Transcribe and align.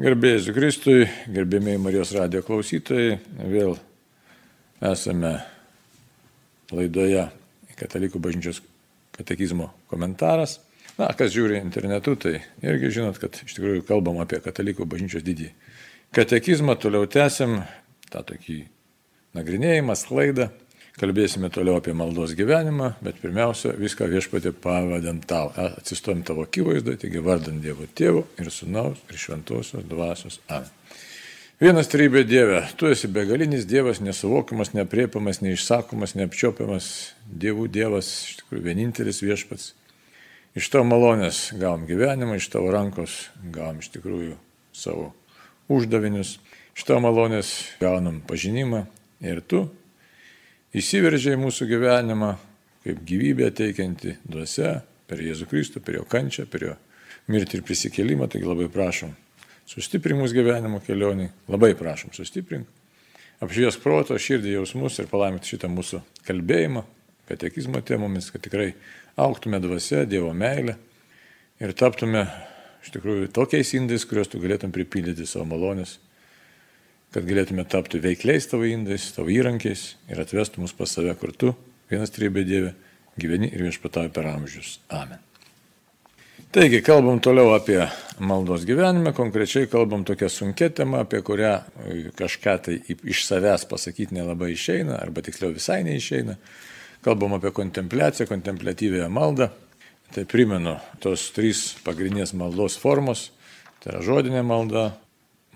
Gerbėjai 0.00 0.54
Kristui, 0.56 1.02
gerbėmiai 1.28 1.76
Marijos 1.76 2.14
radijo 2.16 2.40
klausytojai, 2.46 3.18
vėl 3.52 3.74
esame 4.88 5.34
laidoje 6.72 7.26
Katalikų 7.76 8.22
bažnyčios 8.24 8.62
katekizmo 9.12 9.66
komentaras. 9.92 10.56
Na, 10.96 11.10
kas 11.16 11.34
žiūri 11.34 11.58
internetu, 11.60 12.14
tai 12.16 12.38
irgi 12.64 12.94
žinot, 12.96 13.20
kad 13.20 13.36
iš 13.44 13.58
tikrųjų 13.58 13.84
kalbam 13.90 14.22
apie 14.24 14.40
Katalikų 14.40 14.88
bažnyčios 14.88 15.26
didį 15.26 15.50
katekizmą, 16.16 16.78
toliau 16.80 17.04
tęsim 17.04 17.58
tą 18.08 18.24
tokį 18.32 18.56
nagrinėjimą, 19.36 19.98
sklaidą. 20.00 20.48
Kalbėsime 20.98 21.52
toliau 21.54 21.76
apie 21.78 21.92
maldos 21.94 22.34
gyvenimą, 22.36 22.94
bet 23.04 23.20
pirmiausia, 23.22 23.76
viską 23.78 24.08
viešpatį 24.10 24.50
pavadant 24.58 25.22
tau, 25.30 25.52
atsistojom 25.54 26.24
tavo 26.26 26.42
akivaizdoje, 26.48 26.98
taigi 27.04 27.22
vardant 27.22 27.62
Dievo 27.62 27.86
Tėvo 27.86 28.24
ir 28.42 28.50
Sūnaus 28.50 28.98
ir 29.06 29.20
Šventosios 29.22 29.86
Dvasios. 29.86 30.40
Amen. 30.50 30.68
Vienas 31.60 31.90
trybė 31.92 32.22
Dieve, 32.24 32.62
tu 32.80 32.88
esi 32.88 33.08
begalinis 33.12 33.66
Dievas, 33.68 33.98
nesuvokiamas, 34.00 34.70
nepriepiamas, 34.72 35.42
neišsakomas, 35.44 36.14
neapčiopiamas, 36.16 36.86
Dievų 37.28 37.66
Dievas, 37.68 38.08
iš 38.30 38.38
tikrųjų 38.38 38.64
vienintelis 38.64 39.20
viešpats. 39.20 39.74
Iš 40.56 40.70
tavo 40.72 40.88
malonės 40.88 41.50
gavom 41.60 41.84
gyvenimą, 41.86 42.38
iš 42.40 42.48
tavo 42.50 42.72
rankos 42.72 43.26
gavom 43.52 43.82
iš 43.84 43.92
tikrųjų 43.92 44.38
savo 44.72 45.10
uždavinius, 45.68 46.38
iš 46.72 46.88
tavo 46.88 47.04
malonės 47.04 47.52
gaunam 47.78 48.22
pažinimą 48.24 48.86
ir 49.20 49.44
tu 49.44 49.66
įsiveržė 50.76 51.34
į 51.34 51.40
mūsų 51.40 51.66
gyvenimą 51.70 52.34
kaip 52.84 53.00
gyvybė 53.06 53.50
teikianti 53.56 54.16
duose 54.24 54.78
per 55.10 55.22
Jėzų 55.22 55.48
Kristų, 55.50 55.82
per 55.84 55.98
jo 55.98 56.04
kančią, 56.08 56.46
per 56.50 56.64
jo 56.64 56.76
mirtį 57.30 57.58
ir 57.58 57.64
prisikėlimą. 57.66 58.28
Taigi 58.30 58.48
labai 58.48 58.68
prašom, 58.72 59.12
sustiprink 59.68 60.22
mūsų 60.22 60.38
gyvenimo 60.38 60.80
kelionį, 60.84 61.28
labai 61.50 61.74
prašom, 61.78 62.14
sustiprink, 62.16 62.68
apšvies 63.44 63.80
proto, 63.82 64.16
širdį, 64.16 64.54
jausmus 64.58 65.00
ir 65.00 65.10
palaimink 65.10 65.48
šitą 65.48 65.70
mūsų 65.72 66.02
kalbėjimą, 66.28 66.84
katekizmo 67.30 67.82
temomis, 67.86 68.30
kad 68.32 68.42
tikrai 68.44 68.72
auktume 69.20 69.60
dvasia, 69.62 70.06
Dievo 70.08 70.32
meilė 70.34 70.76
ir 71.60 71.74
taptume 71.76 72.24
iš 72.80 72.94
tikrųjų 72.94 73.28
tokiais 73.36 73.74
indais, 73.76 74.06
kuriuos 74.08 74.30
tu 74.32 74.40
galėtum 74.42 74.72
pripildyti 74.74 75.26
savo 75.28 75.44
malonės 75.52 75.98
kad 77.14 77.26
galėtume 77.26 77.64
tapti 77.68 78.00
veikliais 78.02 78.46
tavo 78.50 78.68
indais, 78.68 79.08
tavo 79.16 79.32
įrankiais 79.32 79.94
ir 80.10 80.22
atvestų 80.22 80.62
mus 80.64 80.76
pas 80.76 80.92
save 80.94 81.16
kartu, 81.18 81.54
vienas 81.90 82.14
trybė 82.14 82.44
Dieve, 82.46 82.76
gyveni 83.20 83.50
ir 83.50 83.66
viešpatauji 83.66 84.12
per 84.14 84.30
amžius. 84.30 84.78
Amen. 84.94 85.18
Taigi, 86.50 86.80
kalbam 86.82 87.20
toliau 87.22 87.52
apie 87.54 87.78
maldos 88.18 88.64
gyvenimą, 88.66 89.12
konkrečiai 89.14 89.68
kalbam 89.70 90.02
tokią 90.02 90.26
sunkę 90.34 90.66
temą, 90.74 91.04
apie 91.04 91.20
kurią 91.22 91.52
kažką 92.18 92.54
tai 92.64 92.78
iš 93.06 93.20
savęs 93.28 93.68
pasakyti 93.70 94.16
nelabai 94.16 94.48
išeina, 94.56 94.96
arba 94.98 95.22
tiksliau 95.22 95.54
visai 95.54 95.84
neišeina. 95.86 96.34
Kalbam 97.06 97.36
apie 97.38 97.52
kontempliaciją, 97.54 98.26
kontemplatyvėją 98.26 99.06
maldą. 99.14 99.46
Tai 100.10 100.24
primenu 100.26 100.74
tos 100.98 101.28
trys 101.36 101.68
pagrindinės 101.86 102.34
maldos 102.34 102.74
formos. 102.82 103.28
Tai 103.78 103.94
yra 103.94 104.02
žodinė 104.02 104.42
malda, 104.42 104.88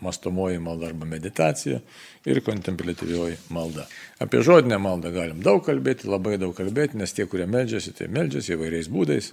mastomoji 0.00 0.58
malda 0.58 0.86
arba 0.86 1.06
meditacija 1.06 1.80
ir 2.26 2.40
kontemplatyvioji 2.44 3.36
malda. 3.54 3.86
Apie 4.18 4.42
žodinę 4.42 4.78
maldą 4.78 5.12
galim 5.14 5.42
daug 5.44 5.64
kalbėti, 5.66 6.08
labai 6.10 6.38
daug 6.40 6.54
kalbėti, 6.56 6.98
nes 7.00 7.12
tie, 7.14 7.26
kurie 7.30 7.46
meldžiasi, 7.50 7.94
tai 7.98 8.08
meldžiasi 8.12 8.56
įvairiais 8.56 8.90
būdais. 8.92 9.32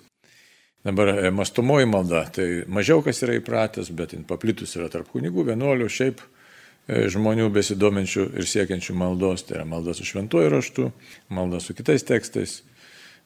Dabar 0.84 1.14
e, 1.14 1.32
mastomoji 1.32 1.86
malda, 1.86 2.24
tai 2.34 2.48
mažiau 2.68 3.04
kas 3.06 3.22
yra 3.26 3.38
įpratęs, 3.38 3.92
bet 3.94 4.16
paplitus 4.30 4.74
yra 4.80 4.90
tarp 4.90 5.12
kunigų, 5.14 5.46
vienuolių, 5.52 5.90
šiaip 5.94 6.24
e, 6.24 7.06
žmonių 7.14 7.52
besidominčių 7.54 8.32
ir 8.42 8.50
siekiančių 8.50 8.96
maldos, 8.98 9.46
tai 9.46 9.60
yra 9.60 9.68
malda 9.70 9.94
su 9.98 10.08
šventuoju 10.10 10.50
raštu, 10.50 10.90
malda 11.30 11.62
su 11.62 11.78
kitais 11.78 12.06
tekstais. 12.08 12.62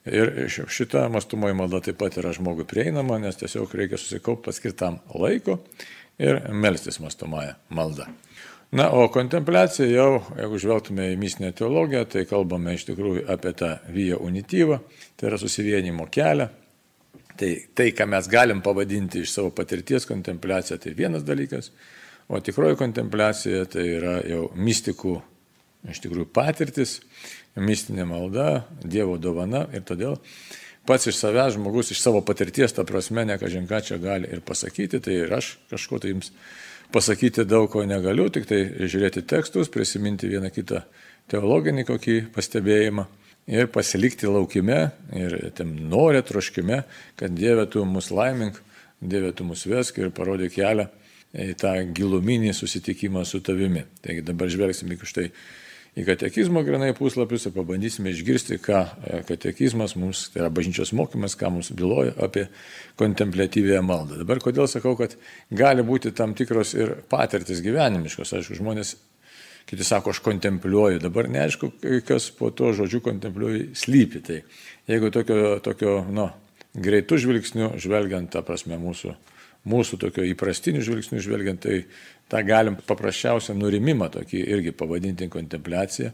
Ir 0.05 0.49
šita 0.49 1.07
mastumoji 1.09 1.55
malda 1.57 1.79
taip 1.81 1.97
pat 1.97 2.19
yra 2.21 2.33
žmogui 2.35 2.67
prieinama, 2.69 3.17
nes 3.21 3.39
tiesiog 3.39 3.71
reikia 3.73 3.97
susikaupti 3.97 4.51
paskirtam 4.51 4.99
laiko 5.17 5.57
ir 6.21 6.43
melstis 6.53 6.99
mastomąją 7.01 7.55
maldą. 7.73 8.05
Na, 8.75 8.89
o 8.91 9.07
kontempliacija 9.09 9.88
jau, 9.88 10.19
jeigu 10.38 10.59
žvelgtume 10.59 11.07
į 11.13 11.17
mistinę 11.21 11.51
teologiją, 11.55 12.03
tai 12.11 12.25
kalbame 12.29 12.73
iš 12.75 12.85
tikrųjų 12.89 13.25
apie 13.31 13.53
tą 13.57 13.71
vyją 13.93 14.17
unityvą, 14.25 14.79
tai 15.16 15.29
yra 15.29 15.39
susivienimo 15.41 16.07
kelią. 16.11 16.49
Tai, 17.35 17.51
tai, 17.75 17.89
ką 17.91 18.07
mes 18.07 18.27
galim 18.31 18.61
pavadinti 18.63 19.22
iš 19.25 19.33
savo 19.33 19.51
patirties 19.55 20.05
kontempliacija, 20.07 20.77
tai 20.81 20.93
vienas 20.95 21.25
dalykas, 21.27 21.72
o 22.31 22.39
tikroji 22.39 22.77
kontempliacija 22.79 23.66
tai 23.73 23.87
yra 23.97 24.19
jau 24.27 24.45
mystikų 24.55 25.16
iš 25.91 25.99
tikrųjų 26.03 26.29
patirtis, 26.33 26.99
mistinė 27.55 28.05
malda, 28.09 28.66
Dievo 28.83 29.17
dovana 29.21 29.66
ir 29.73 29.85
todėl 29.88 30.19
pats 30.85 31.07
iš 31.09 31.17
savęs 31.17 31.55
žmogus, 31.55 31.89
iš 31.91 32.01
savo 32.03 32.21
patirties, 32.25 32.73
ta 32.75 32.85
prasme, 32.85 33.25
ne 33.25 33.39
kažin 33.41 33.66
ką 33.69 33.81
čia 33.81 33.97
gali 34.01 34.29
ir 34.29 34.43
pasakyti, 34.45 35.01
tai 35.01 35.21
ir 35.23 35.33
aš 35.33 35.55
kažko 35.71 35.99
tai 36.01 36.13
jums 36.13 36.31
pasakyti 36.93 37.45
daug 37.49 37.69
ko 37.71 37.83
negaliu, 37.88 38.27
tik 38.29 38.45
tai 38.49 38.61
žiūrėti 38.85 39.25
tekstus, 39.25 39.71
prisiminti 39.73 40.29
vieną 40.29 40.51
kitą 40.53 40.83
teologinį 41.31 41.88
kokį 41.88 42.17
pastebėjimą 42.35 43.07
ir 43.49 43.69
pasilikti 43.73 44.29
laukime 44.29 44.79
ir 45.17 45.37
tam 45.57 45.73
norė 45.89 46.22
troškime, 46.25 46.83
kad 47.17 47.33
Dieve 47.33 47.66
tu 47.69 47.85
mus 47.85 48.11
laimink, 48.13 48.61
Dieve 49.01 49.33
tu 49.33 49.45
mus 49.45 49.66
vesk 49.69 49.99
ir 50.01 50.13
parodyk 50.16 50.53
kelią 50.57 50.87
į 51.35 51.53
tą 51.59 51.73
giluminį 51.97 52.53
susitikimą 52.55 53.25
su 53.27 53.41
tavimi. 53.43 53.83
Taigi 54.05 54.23
dabar 54.25 54.49
žvelgsime 54.49 54.95
iš 54.95 55.13
tai 55.17 55.29
į 55.95 56.06
katekizmo 56.07 56.63
grinai 56.67 56.91
puslapius 56.97 57.47
ir 57.47 57.56
pabandysime 57.56 58.11
išgirsti, 58.11 58.59
ką 58.63 58.81
e, 58.83 59.22
katekizmas 59.28 59.95
mums, 60.00 60.28
tai 60.33 60.44
yra 60.44 60.51
bažnyčios 60.53 60.91
mokymas, 60.97 61.38
ką 61.39 61.53
mums 61.56 61.72
byloja 61.75 62.16
apie 62.28 62.47
kontemplatyvėją 63.00 63.81
maldą. 63.85 64.19
Dabar 64.22 64.44
kodėl 64.44 64.67
sakau, 64.72 64.95
kad 65.00 65.16
gali 65.55 65.85
būti 65.88 66.11
tam 66.16 66.35
tikros 66.38 66.75
ir 66.78 66.97
patirtis 67.11 67.63
gyvenimiškos, 67.66 68.35
aišku, 68.39 68.59
žmonės 68.61 68.95
Kiti 69.66 69.84
sako, 69.84 70.11
aš 70.13 70.19
kontempliuoju. 70.22 71.00
Dabar 71.01 71.25
neaišku, 71.25 71.72
kas 72.05 72.28
po 72.38 72.51
to 72.53 72.69
žodžiu 72.78 73.00
kontempliuoju 73.01 73.72
slypi. 73.73 74.22
Tai 74.22 74.35
jeigu 74.85 75.09
tokio, 75.09 75.55
tokio 75.66 75.95
nu, 76.13 76.28
greitų 76.78 77.17
žvilgsnių, 77.23 77.72
žvelgiant, 77.81 78.29
ta 78.34 78.44
prasme, 78.45 78.78
mūsų, 78.81 79.16
mūsų 79.70 80.00
tokio 80.02 80.26
įprastinių 80.30 80.84
žvilgsnių 80.86 81.22
žvelgiant, 81.26 81.64
tai 81.66 81.80
tą 82.31 82.42
galim 82.46 82.78
paprasčiausią 82.88 83.56
nurimimą 83.58 84.09
tokį 84.14 84.44
irgi 84.56 84.74
pavadinti 84.78 85.28
kontempliacija. 85.31 86.12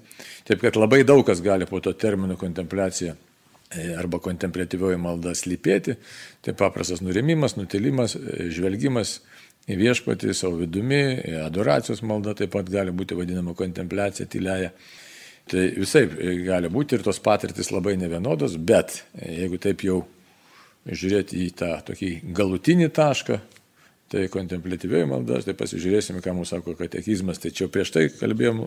Taip 0.47 0.63
kad 0.63 0.79
labai 0.79 1.03
daug 1.07 1.25
kas 1.27 1.43
gali 1.43 1.67
po 1.69 1.79
to 1.83 1.93
termino 1.93 2.37
kontempliacija 2.39 3.13
e, 3.13 3.85
arba 3.99 4.21
kontemplatyvioji 4.23 4.99
malda 5.01 5.35
slypėti. 5.37 5.97
Tai 6.43 6.55
paprastas 6.59 7.03
nurimimas, 7.03 7.57
nutilimas, 7.59 8.15
e, 8.15 8.49
žvelgimas 8.55 9.19
į 9.69 9.77
viešpatį 9.77 10.33
savo 10.35 10.61
vidumi, 10.63 11.03
adoracijos 11.45 12.01
malda 12.07 12.33
taip 12.37 12.53
pat 12.55 12.69
gali 12.71 12.93
būti 12.95 13.17
vadinama 13.17 13.53
kontempliacija 13.57 14.27
tyliaja. 14.31 14.71
Tai 15.51 15.67
visai 15.75 16.05
gali 16.45 16.69
būti 16.71 16.95
ir 16.95 17.03
tos 17.05 17.19
patirtis 17.23 17.71
labai 17.73 17.97
nevienodos, 17.99 18.55
bet 18.57 19.01
jeigu 19.19 19.59
taip 19.61 19.83
jau 19.85 20.01
žiūrėti 20.85 21.43
į 21.45 21.49
tą 21.57 21.73
tokį 21.85 22.11
galutinį 22.35 22.89
tašką, 22.95 23.39
tai 24.11 24.25
kontemplatyvioji 24.31 25.07
malda, 25.07 25.39
tai 25.45 25.55
pasižiūrėsime, 25.57 26.21
ką 26.23 26.33
mūsų 26.35 26.57
sako 26.57 26.75
katekizmas. 26.79 27.39
Tai 27.39 27.53
čia 27.55 27.69
prieš 27.71 27.93
tai 27.95 28.07
kalbėjom, 28.11 28.65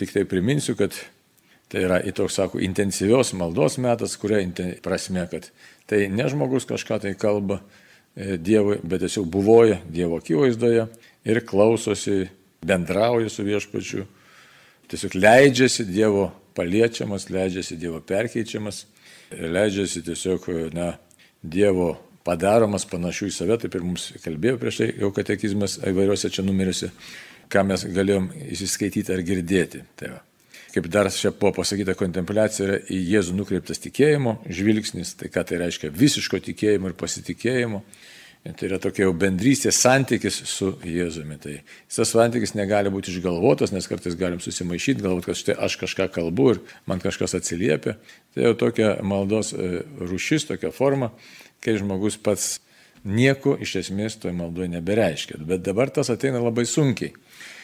tik 0.00 0.12
tai 0.12 0.26
priminsiu, 0.28 0.76
kad 0.78 0.96
tai 1.72 1.84
yra 1.86 2.00
į 2.04 2.14
toks, 2.16 2.36
sako, 2.38 2.60
intensyvios 2.64 3.34
maldos 3.36 3.78
metas, 3.80 4.16
kuria 4.20 4.40
prasme, 4.84 5.24
kad 5.30 5.50
tai 5.88 6.06
ne 6.12 6.28
žmogus 6.28 6.68
kažką 6.68 7.00
tai 7.04 7.14
kalba 7.18 7.60
e, 7.60 8.36
Dievui, 8.40 8.78
bet 8.82 9.04
tiesiog 9.04 9.28
buvoja 9.32 9.80
Dievo 9.88 10.20
akivaizdoje 10.20 10.86
ir 11.28 11.42
klausosi, 11.48 12.28
bendrauja 12.64 13.28
su 13.32 13.44
viešpačiu, 13.46 14.06
tiesiog 14.88 15.16
leidžiasi 15.16 15.84
Dievo 15.88 16.30
paliečiamas, 16.56 17.28
leidžiasi 17.32 17.76
Dievo 17.80 18.00
perkeičiamas, 18.04 18.86
leidžiasi 19.32 20.02
tiesiog, 20.08 20.48
na, 20.76 20.94
Dievo 21.42 21.94
padaromas 22.26 22.84
panašių 22.88 23.28
į 23.30 23.34
save, 23.34 23.58
taip 23.62 23.76
ir 23.78 23.84
mums 23.86 24.10
kalbėjo 24.24 24.58
prieš 24.60 24.80
tai 24.82 24.88
jau 24.98 25.12
katekizmas 25.16 25.78
įvairiuose 25.86 26.30
čia 26.34 26.44
numeriuose, 26.44 26.90
ką 27.52 27.64
mes 27.68 27.84
galėjom 27.94 28.32
įsiskaityti 28.56 29.14
ar 29.14 29.22
girdėti. 29.24 29.84
Tai 29.96 30.16
va. 30.16 30.24
Kaip 30.74 30.90
dar 30.92 31.08
čia 31.14 31.32
buvo 31.32 31.54
pasakyta, 31.62 31.94
kontempliacija 31.96 32.66
yra 32.66 32.76
į 32.92 32.98
Jėzų 33.14 33.38
nukreiptas 33.38 33.80
tikėjimo 33.80 34.36
žvilgsnis, 34.52 35.14
tai 35.16 35.30
ką 35.32 35.46
tai 35.48 35.62
reiškia 35.62 35.88
visiško 35.94 36.42
tikėjimo 36.50 36.90
ir 36.90 36.96
pasitikėjimo. 36.98 37.80
Tai 38.46 38.68
yra 38.68 38.78
tokia 38.80 39.04
jau 39.04 39.14
bendrystės 39.18 39.80
santykis 39.82 40.38
su 40.48 40.70
Jėzumi. 40.86 41.36
Tai 41.42 41.56
tas 41.92 42.12
santykis 42.14 42.54
negali 42.56 42.92
būti 42.92 43.10
išgalvotas, 43.12 43.74
nes 43.74 43.88
kartais 43.90 44.16
galim 44.16 44.40
susimaišyti, 44.40 45.02
galvoti, 45.04 45.26
kad 45.28 45.40
štai 45.40 45.56
aš 45.66 45.76
kažką 45.82 46.06
kalbu 46.14 46.46
ir 46.54 46.62
man 46.88 47.02
kažkas 47.02 47.36
atsiliepia. 47.36 47.98
Tai 48.32 48.46
jau 48.46 48.54
tokia 48.62 48.94
maldos 49.04 49.52
e, 49.52 49.82
rušis, 50.00 50.46
tokia 50.48 50.70
forma, 50.72 51.10
kai 51.64 51.76
žmogus 51.80 52.16
pats 52.22 52.56
nieko 53.04 53.56
iš 53.60 53.76
esmės 53.82 54.16
toj 54.22 54.32
maldoje 54.38 54.70
nebereiškia. 54.72 55.42
Bet 55.42 55.66
dabar 55.66 55.92
tas 55.92 56.08
ateina 56.14 56.40
labai 56.42 56.64
sunkiai. 56.66 57.12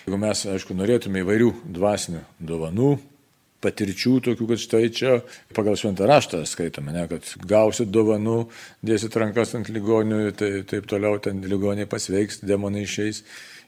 Jeigu 0.05 0.21
mes, 0.21 0.44
aišku, 0.53 0.76
norėtume 0.76 1.23
įvairių 1.25 1.50
dvasinių 1.79 2.26
dovanų, 2.44 2.91
patirčių 3.64 4.14
tokių, 4.28 4.49
kad 4.52 4.62
štai 4.62 4.84
čia 4.94 5.16
pagal 5.56 5.78
šventą 5.81 6.06
raštą 6.11 6.44
skaitome, 6.49 6.94
ne, 6.94 7.06
kad 7.11 7.32
gausit 7.49 7.90
dovanų, 7.94 8.44
dėsit 8.84 9.16
rankas 9.20 9.56
ant 9.58 9.72
ligonių, 9.72 10.20
tai 10.38 10.52
taip 10.69 10.88
toliau 10.90 11.19
ten 11.25 11.43
ligoniai 11.49 11.88
pasveiks, 11.90 12.43
demonai 12.44 12.84
išeis. 12.84 13.25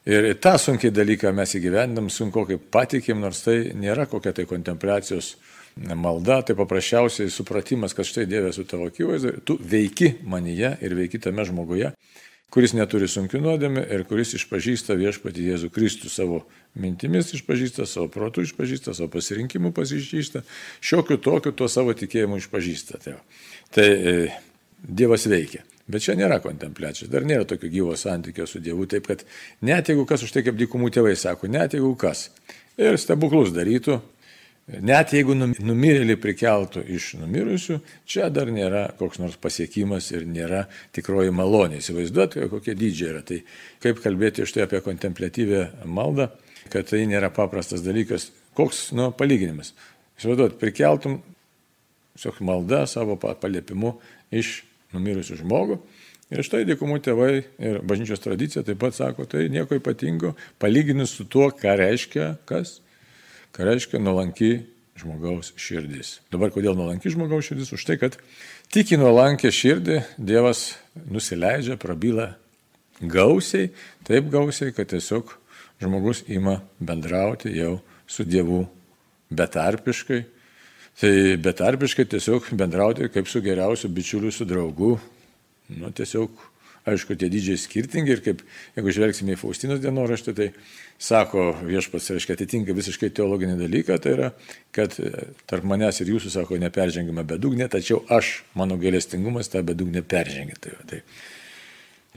Ir 0.07 0.29
tą 0.39 0.53
sunkiai 0.61 0.93
dalyką 0.95 1.33
mes 1.35 1.51
įgyvendam, 1.57 2.07
sunku 2.13 2.45
kaip 2.47 2.69
patikim, 2.71 3.19
nors 3.19 3.41
tai 3.43 3.73
nėra 3.75 4.05
kokia 4.07 4.31
tai 4.37 4.45
kontempliacijos 4.47 5.33
malda, 5.99 6.41
tai 6.47 6.55
paprasčiausiai 6.57 7.31
supratimas, 7.33 7.93
kad 7.93 8.07
štai 8.07 8.25
Dievas 8.29 8.55
su 8.55 8.63
tavo 8.65 8.87
akivaizdu, 8.87 9.41
tu 9.45 9.57
veiki 9.59 10.15
manyje 10.23 10.77
ir 10.81 10.95
veiki 10.97 11.19
tame 11.21 11.45
žmoguje, 11.45 11.91
kuris 12.53 12.73
neturi 12.77 13.09
sunkių 13.11 13.41
nuodėmė 13.43 13.83
ir 13.93 14.03
kuris 14.07 14.33
išpažįsta 14.37 14.95
viešpatį 14.99 15.47
Jėzų 15.51 15.71
Kristų 15.75 16.11
savo 16.11 16.41
mintimis 16.79 17.33
išpažįsta, 17.35 17.87
savo 17.89 18.07
protų 18.13 18.45
išpažįsta, 18.47 18.95
savo 18.95 19.11
pasirinkimų 19.17 19.73
pasižįsta, 19.75 20.43
šiokiu 20.79 21.19
tokiu 21.23 21.51
tuo 21.51 21.67
savo 21.71 21.95
tikėjimu 21.97 22.39
išpažįsta. 22.41 23.01
Tai, 23.03 23.17
tai 23.75 23.87
e, 23.87 24.15
Dievas 24.77 25.25
veikia. 25.27 25.63
Bet 25.87 26.03
čia 26.03 26.17
nėra 26.19 26.41
kontempliacijos, 26.43 27.09
dar 27.11 27.23
nėra 27.23 27.45
tokio 27.47 27.69
gyvo 27.71 27.95
santykio 27.99 28.43
su 28.47 28.59
Dievu, 28.63 28.85
taip 28.91 29.07
kad 29.07 29.23
net 29.63 29.87
jeigu 29.87 30.03
kas 30.07 30.25
už 30.25 30.33
tai 30.35 30.43
kaip 30.43 30.57
dykumų 30.59 30.91
tėvai 30.97 31.15
sako, 31.19 31.47
net 31.51 31.77
jeigu 31.77 31.93
kas 31.99 32.27
ir 32.75 32.99
stebuklus 32.99 33.53
darytų, 33.55 34.01
Net 34.67 35.13
jeigu 35.15 35.31
numirėlį 35.31 36.17
prikeltų 36.19 36.81
iš 36.91 37.13
numirusių, 37.21 37.77
čia 38.03 38.25
dar 38.27 38.49
nėra 38.51 38.81
koks 38.99 39.21
nors 39.21 39.37
pasiekimas 39.39 40.09
ir 40.11 40.25
nėra 40.27 40.65
tikroji 40.95 41.31
malonė. 41.31 41.77
Įsivaizduoti, 41.79 42.49
kokie 42.51 42.73
dydžiai 42.75 43.13
yra. 43.13 43.21
Tai 43.23 43.37
kaip 43.85 44.01
kalbėti 44.03 44.43
štai 44.43 44.65
apie 44.65 44.81
kontemplatyvę 44.83 45.61
maldą, 45.87 46.25
kad 46.73 46.89
tai 46.89 47.05
nėra 47.07 47.29
paprastas 47.31 47.85
dalykas. 47.85 48.27
Koks, 48.59 48.89
nu, 48.97 49.05
palyginimas. 49.15 49.71
Įsivaizduoti, 50.19 50.59
prikeltum 50.59 51.21
tiesiog 52.17 52.41
maldą 52.43 52.81
savo 52.91 53.15
paliepimu 53.15 53.93
iš 54.35 54.65
numirusių 54.91 55.37
žmogų. 55.45 55.77
Ir 56.35 56.43
štai 56.43 56.65
dėkumų 56.67 56.97
tėvai 57.05 57.31
ir 57.39 57.79
bažnyčios 57.87 58.19
tradicija 58.19 58.65
taip 58.67 58.81
pat 58.83 58.97
sako, 58.97 59.23
tai 59.31 59.45
nieko 59.47 59.77
ypatingo, 59.79 60.33
palyginus 60.59 61.15
su 61.15 61.23
tuo, 61.23 61.47
ką 61.55 61.77
reiškia 61.79 62.33
kas 62.49 62.81
ką 63.57 63.65
reiškia 63.65 63.97
nuolanki 63.97 64.51
žmogaus 64.97 65.49
širdis. 65.57 66.19
Dabar 66.33 66.51
kodėl 66.53 66.77
nuolanki 66.77 67.09
žmogaus 67.09 67.49
širdis? 67.49 67.71
Už 67.73 67.85
tai, 67.89 67.97
kad 67.97 68.17
tik 68.73 68.93
į 68.93 68.99
nuolankę 69.01 69.49
širdį 69.53 70.03
Dievas 70.17 70.75
nusileidžia, 71.09 71.77
prabyla 71.81 72.35
gausiai, 73.01 73.71
taip 74.05 74.29
gausiai, 74.33 74.73
kad 74.77 74.89
tiesiog 74.93 75.33
žmogus 75.81 76.23
ima 76.29 76.59
bendrauti 76.77 77.53
jau 77.57 77.79
su 78.09 78.25
Dievu 78.29 78.63
betarpiškai. 79.33 80.23
Tai 80.97 81.13
betarpiškai 81.45 82.07
tiesiog 82.13 82.51
bendrauti 82.57 83.09
kaip 83.13 83.29
su 83.29 83.41
geriausiu 83.45 83.89
bičiuliu, 83.93 84.31
su 84.33 84.45
draugu. 84.49 84.95
Nu, 85.77 85.91
tiesiog, 85.91 86.29
aišku, 86.87 87.17
tie 87.19 87.29
dydžiai 87.31 87.59
skirtingi 87.59 88.13
ir 88.15 88.23
kaip, 88.25 88.43
jeigu 88.77 88.93
žvelgsime 88.95 89.35
į 89.35 89.39
Faustinos 89.41 89.81
dienoraštį, 89.83 90.33
tai 90.37 90.49
sako 90.97 91.49
viešpats, 91.67 92.11
reiškia, 92.15 92.37
atitinka 92.37 92.75
visiškai 92.77 93.11
teologinį 93.15 93.57
dalyką, 93.59 93.97
tai 94.01 94.13
yra, 94.15 94.29
kad 94.75 94.95
e, 95.01 95.11
tarp 95.49 95.67
manęs 95.67 96.01
ir 96.01 96.13
jūsų, 96.15 96.33
sako, 96.33 96.59
neperžengime 96.61 97.25
bedugnė, 97.27 97.69
tačiau 97.71 98.01
aš, 98.13 98.41
mano 98.57 98.79
gailestingumas, 98.81 99.51
tą 99.53 99.63
bedugnę 99.67 100.03
peržengia. 100.07 100.57
Tai, 100.63 100.77
tai. 100.89 101.03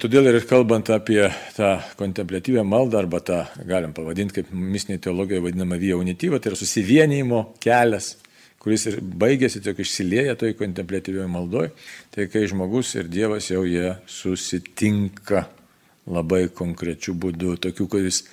Todėl 0.01 0.31
ir 0.31 0.39
kalbant 0.49 0.89
apie 0.95 1.27
tą 1.53 1.75
kontemplatyvę 2.01 2.63
maldą, 2.65 3.03
arba 3.03 3.21
tą, 3.21 3.43
galim 3.69 3.93
pavadinti 3.93 4.39
kaip 4.39 4.55
mistinė 4.57 4.97
teologija 5.05 5.43
vadinama 5.45 5.77
via 5.81 5.99
unityva, 6.01 6.41
tai 6.41 6.55
yra 6.55 6.61
susivienijimo 6.61 7.43
kelias, 7.61 8.15
kuris 8.61 8.87
ir 8.91 9.01
baigėsi 9.01 9.63
tiek 9.65 9.79
išsilieja 9.81 10.37
toj 10.41 10.55
kontemplatyvioje 10.59 11.31
maldoje, 11.33 11.73
tai 12.15 12.29
kai 12.33 12.45
žmogus 12.51 12.93
ir 12.99 13.09
Dievas 13.09 13.49
jau 13.51 13.65
jie 13.69 13.95
susitinka 14.11 15.47
labai 16.11 16.47
konkrečiu 16.53 17.15
būdu, 17.17 17.57
tokiu, 17.65 17.89
kuris 17.91 18.25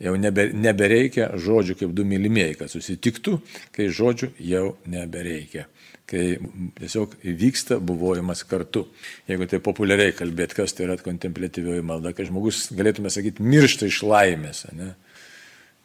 Jau 0.00 0.14
nebe, 0.16 0.46
nebereikia 0.56 1.28
žodžių 1.36 1.76
kaip 1.82 1.90
du 1.92 2.06
mylimieji, 2.08 2.56
kad 2.62 2.72
susitiktų, 2.72 3.36
kai 3.76 3.90
žodžių 3.92 4.30
jau 4.48 4.64
nebereikia. 4.88 5.66
Kai 6.08 6.38
tiesiog 6.78 7.18
vyksta 7.22 7.76
buvojimas 7.84 8.40
kartu. 8.48 8.86
Jeigu 9.28 9.46
tai 9.50 9.60
populiariai 9.62 10.14
kalbėt, 10.16 10.56
kas 10.56 10.72
tai 10.74 10.86
yra 10.88 10.96
kontemplatyvioji 11.04 11.84
malda, 11.86 12.14
kai 12.16 12.24
žmogus, 12.26 12.64
galėtume 12.74 13.12
sakyti, 13.12 13.44
miršta 13.44 13.90
iš 13.92 14.00
laimės. 14.08 14.64
Ne? 14.74 14.94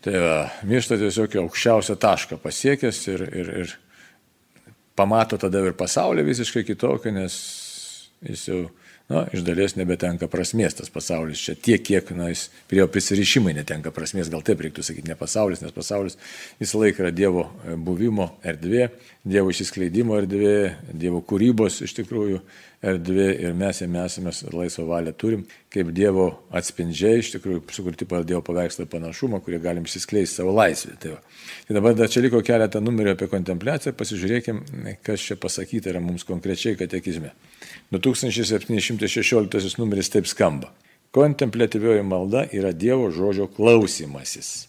Tai 0.05 0.15
va, 0.23 0.39
miršta 0.65 0.97
tiesiog 1.01 1.35
aukščiausią 1.43 1.99
tašką 1.99 2.39
pasiekęs 2.41 3.03
ir, 3.11 3.27
ir, 3.35 3.51
ir 3.65 3.75
pamato 4.95 5.39
tada 5.41 5.61
ir 5.65 5.75
pasaulį 5.77 6.25
visiškai 6.31 6.65
kitokį, 6.67 7.13
nes 7.19 7.37
jis 8.25 8.47
jau 8.49 8.59
na, 9.11 9.25
iš 9.33 9.43
dalies 9.45 9.75
nebetenka 9.77 10.27
prasmės 10.31 10.77
tas 10.79 10.89
pasaulis. 10.89 11.41
Čia 11.45 11.55
tiek, 11.55 11.83
kiek 11.85 12.09
na, 12.17 12.31
jis 12.31 12.47
prie 12.69 12.81
jo 12.81 12.87
prisirišimai 12.89 13.53
netenka 13.57 13.93
prasmės, 13.93 14.31
gal 14.33 14.43
taip 14.45 14.63
reiktų 14.65 14.85
sakyti, 14.85 15.11
ne 15.11 15.17
pasaulis, 15.19 15.61
nes 15.61 15.75
pasaulis 15.75 16.17
visą 16.61 16.81
laiką 16.81 17.05
yra 17.05 17.11
Dievo 17.13 17.45
e, 17.45 17.75
buvimo 17.77 18.31
erdvė, 18.45 18.89
Dievo 19.25 19.53
išsiskleidimo 19.53 20.17
erdvė, 20.21 20.55
Dievo 20.93 21.21
kūrybos 21.27 21.83
iš 21.85 21.93
tikrųjų 22.01 22.41
erdvė 22.85 23.27
ir 23.41 23.55
mes 23.57 23.81
jame 23.81 24.01
esame 24.05 24.31
laisvą 24.53 24.85
valią 24.89 25.13
turim, 25.17 25.45
kaip 25.73 25.89
Dievo 25.95 26.27
atspindžiai, 26.55 27.19
iš 27.21 27.31
tikrųjų 27.35 27.63
sukurti 27.75 28.07
pagal 28.09 28.27
Dievo 28.29 28.41
paveikslą 28.45 28.85
panašumą, 28.91 29.41
kurie 29.45 29.59
galim 29.63 29.87
išsiskleisti 29.87 30.39
savo 30.39 30.53
laisvę. 30.55 30.93
Tai, 31.01 31.15
va. 31.15 31.19
tai 31.67 31.77
dabar 31.77 31.97
dar 31.97 32.11
čia 32.11 32.23
liko 32.25 32.41
keletą 32.45 32.81
numerių 32.83 33.15
apie 33.15 33.27
kontempliaciją, 33.31 33.95
pasižiūrėkim, 33.97 34.61
kas 35.05 35.25
čia 35.25 35.35
pasakyta 35.41 35.91
yra 35.93 36.01
mums 36.03 36.27
konkrečiai 36.27 36.77
katekizme. 36.79 37.33
2716 37.95 39.79
numeris 39.81 40.11
taip 40.13 40.29
skamba. 40.29 40.71
Kontemplatyvioji 41.15 42.03
malda 42.03 42.45
yra 42.51 42.73
Dievo 42.75 43.11
žodžio 43.13 43.47
klausimasis. 43.55 44.67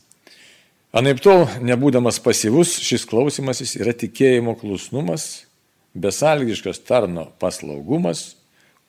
Anaip 0.97 1.19
tol, 1.21 1.43
nebūdamas 1.61 2.21
pasyvus, 2.25 2.79
šis 2.81 3.03
klausimasis 3.11 3.75
yra 3.77 3.93
tikėjimo 3.93 4.55
klusnumas, 4.57 5.45
besalgiškas 5.97 6.83
tarno 6.87 7.31
paslaugumas, 7.41 8.35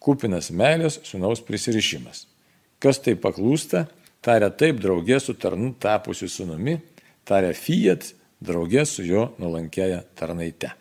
kupinas 0.04 0.52
meilės 0.52 1.00
sunaus 1.08 1.42
prisirišimas. 1.46 2.26
Kas 2.84 3.00
tai 3.02 3.16
paklūsta, 3.18 3.88
taria 4.22 4.52
taip 4.54 4.82
draugė 4.84 5.20
su 5.24 5.34
tarnu 5.40 5.74
tapusiu 5.82 6.30
sunumi, 6.30 6.78
taria 7.28 7.56
fiat 7.58 8.12
draugė 8.44 8.86
su 8.86 9.06
jo 9.08 9.32
nuolankėja 9.42 10.04
tarnaite. 10.18 10.74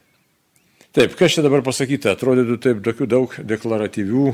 Taip, 0.96 1.16
kas 1.16 1.34
čia 1.34 1.44
dabar 1.44 1.64
pasakyta, 1.64 2.14
atrodytų 2.16 2.58
taip 2.64 2.84
tokių 2.84 3.08
daug 3.12 3.34
deklaratyvių 3.44 4.30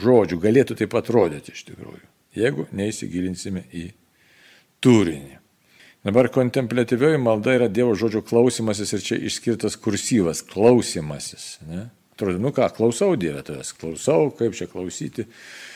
žodžių, 0.00 0.38
galėtų 0.40 0.76
taip 0.80 0.96
atrodyti 0.96 1.52
iš 1.56 1.66
tikrųjų, 1.72 2.06
jeigu 2.40 2.66
neįsigilinsime 2.76 3.66
į 3.76 3.90
turinį. 4.84 5.39
Dabar 6.04 6.30
kontemplatyvioji 6.32 7.18
malda 7.20 7.52
yra 7.58 7.68
Dievo 7.68 7.92
žodžio 7.98 8.22
klausimasis 8.24 8.94
ir 8.96 9.02
čia 9.04 9.18
išskirtas 9.28 9.76
kursyvas- 9.76 10.40
klausimasis. 10.52 11.58
Ne? 11.68 11.90
Atrodo, 12.14 12.38
nu 12.38 12.52
ką, 12.56 12.70
klausau 12.76 13.16
Dievę 13.16 13.42
tavęs, 13.42 13.72
klausau, 13.76 14.30
kaip 14.36 14.56
čia 14.56 14.66
klausyti. 14.66 15.26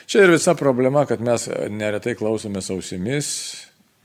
Čia 0.06 0.24
ir 0.24 0.30
visa 0.30 0.54
problema, 0.54 1.06
kad 1.06 1.20
mes 1.20 1.48
neretai 1.68 2.14
klausomės 2.16 2.70
ausimis, 2.70 3.28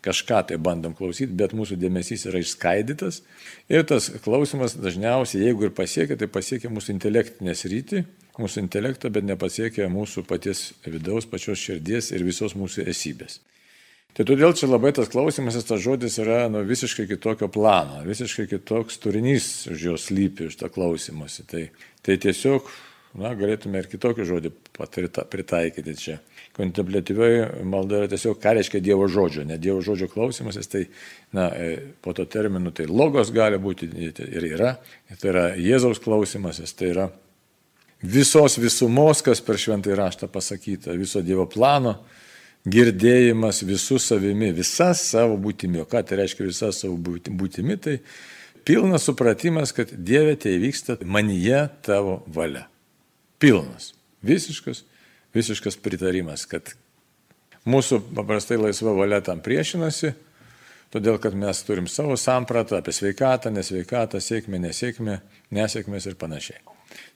kažką 0.04 0.48
tai 0.48 0.58
bandom 0.58 0.94
klausyti, 0.96 1.36
bet 1.36 1.52
mūsų 1.56 1.76
dėmesys 1.80 2.26
yra 2.28 2.40
išskaidytas 2.40 3.22
ir 3.70 3.84
tas 3.84 4.10
klausimas 4.24 4.76
dažniausiai, 4.80 5.44
jeigu 5.48 5.68
ir 5.68 5.76
pasiekia, 5.76 6.18
tai 6.20 6.28
pasiekia 6.28 6.72
mūsų 6.72 6.96
intelektinę 6.96 7.56
sritį, 7.56 8.04
mūsų 8.40 8.64
intelektą, 8.64 9.12
bet 9.12 9.28
nepasiekia 9.28 9.90
mūsų 9.92 10.24
paties 10.28 10.74
vidaus, 10.88 11.28
pačios 11.28 11.60
širdies 11.60 12.12
ir 12.12 12.24
visos 12.24 12.56
mūsų 12.56 12.88
esybės. 12.88 13.40
Tai 14.18 14.26
todėl 14.28 14.56
čia 14.58 14.68
labai 14.68 14.92
tas 14.96 15.10
klausimas, 15.12 15.58
tas 15.64 15.82
žodis 15.84 16.18
yra 16.20 16.48
nu, 16.52 16.64
visiškai 16.68 17.06
kitokio 17.08 17.48
plano, 17.54 18.02
visiškai 18.08 18.50
kitoks 18.52 19.00
turinys 19.04 19.68
už 19.72 19.86
jos 19.92 20.10
lypi, 20.12 20.50
už 20.50 20.60
tą 20.60 20.72
klausimąsi. 20.74 21.46
Tai, 21.48 21.64
tai 22.04 22.18
tiesiog, 22.20 22.68
na, 23.22 23.32
galėtume 23.38 23.80
ir 23.80 23.88
kitokį 23.92 24.28
žodį 24.28 24.54
pritaikyti 25.30 25.96
čia 26.00 26.20
kontemplatyvioji 26.60 27.64
malda 27.64 28.02
yra 28.02 28.10
tiesiog, 28.12 28.40
ką 28.42 28.54
reiškia 28.58 28.82
Dievo 28.84 29.08
žodžio, 29.12 29.46
ne 29.48 29.58
Dievo 29.62 29.80
žodžio 29.86 30.10
klausimasis, 30.12 30.68
tai 30.68 30.84
na, 31.36 31.48
e, 31.56 31.94
po 32.04 32.14
to 32.18 32.26
terminu 32.28 32.74
tai 32.76 32.90
logos 32.90 33.32
gali 33.36 33.60
būti 33.62 33.88
ir 34.10 34.48
yra, 34.50 34.76
tai 35.16 35.32
yra 35.32 35.46
Jėzaus 35.56 36.02
klausimasis, 36.04 36.74
tai 36.76 36.92
yra 36.94 37.10
visos 38.04 38.58
visumos, 38.60 39.24
kas 39.24 39.44
per 39.46 39.60
šventąjį 39.62 40.00
raštą 40.00 40.32
pasakyta, 40.32 40.98
viso 41.00 41.24
Dievo 41.24 41.48
plano 41.50 42.00
girdėjimas 42.68 43.64
visų 43.64 44.00
savimi, 44.04 44.52
visa 44.56 44.92
savo 44.98 45.38
būtimi. 45.40 45.84
O 45.84 45.88
ką 45.90 46.04
tai 46.04 46.20
reiškia 46.24 46.50
visa 46.50 46.74
savo 46.76 46.98
būtimi, 47.00 47.80
tai 47.80 48.00
pilnas 48.68 49.08
supratimas, 49.08 49.72
kad 49.76 49.94
Dieve 49.94 50.36
tai 50.40 50.58
vyksta 50.62 51.00
manyje 51.06 51.68
tavo 51.86 52.20
valia. 52.28 52.68
Pilnas, 53.40 53.94
visiškas 54.26 54.84
visiškas 55.36 55.78
pritarimas, 55.82 56.46
kad 56.50 56.74
mūsų 57.70 58.02
paprastai 58.16 58.60
laisva 58.60 58.94
valia 58.98 59.22
tam 59.26 59.44
priešinasi, 59.46 60.14
todėl 60.94 61.20
kad 61.22 61.38
mes 61.38 61.62
turim 61.68 61.90
savo 61.92 62.18
sampratą 62.18 62.80
apie 62.80 62.96
sveikatą, 62.96 63.54
nesveikatą, 63.54 64.22
sėkmę, 64.24 64.62
nesėkmę, 64.70 65.20
nesėkmės 65.56 66.10
ir 66.10 66.18
panašiai. 66.20 66.69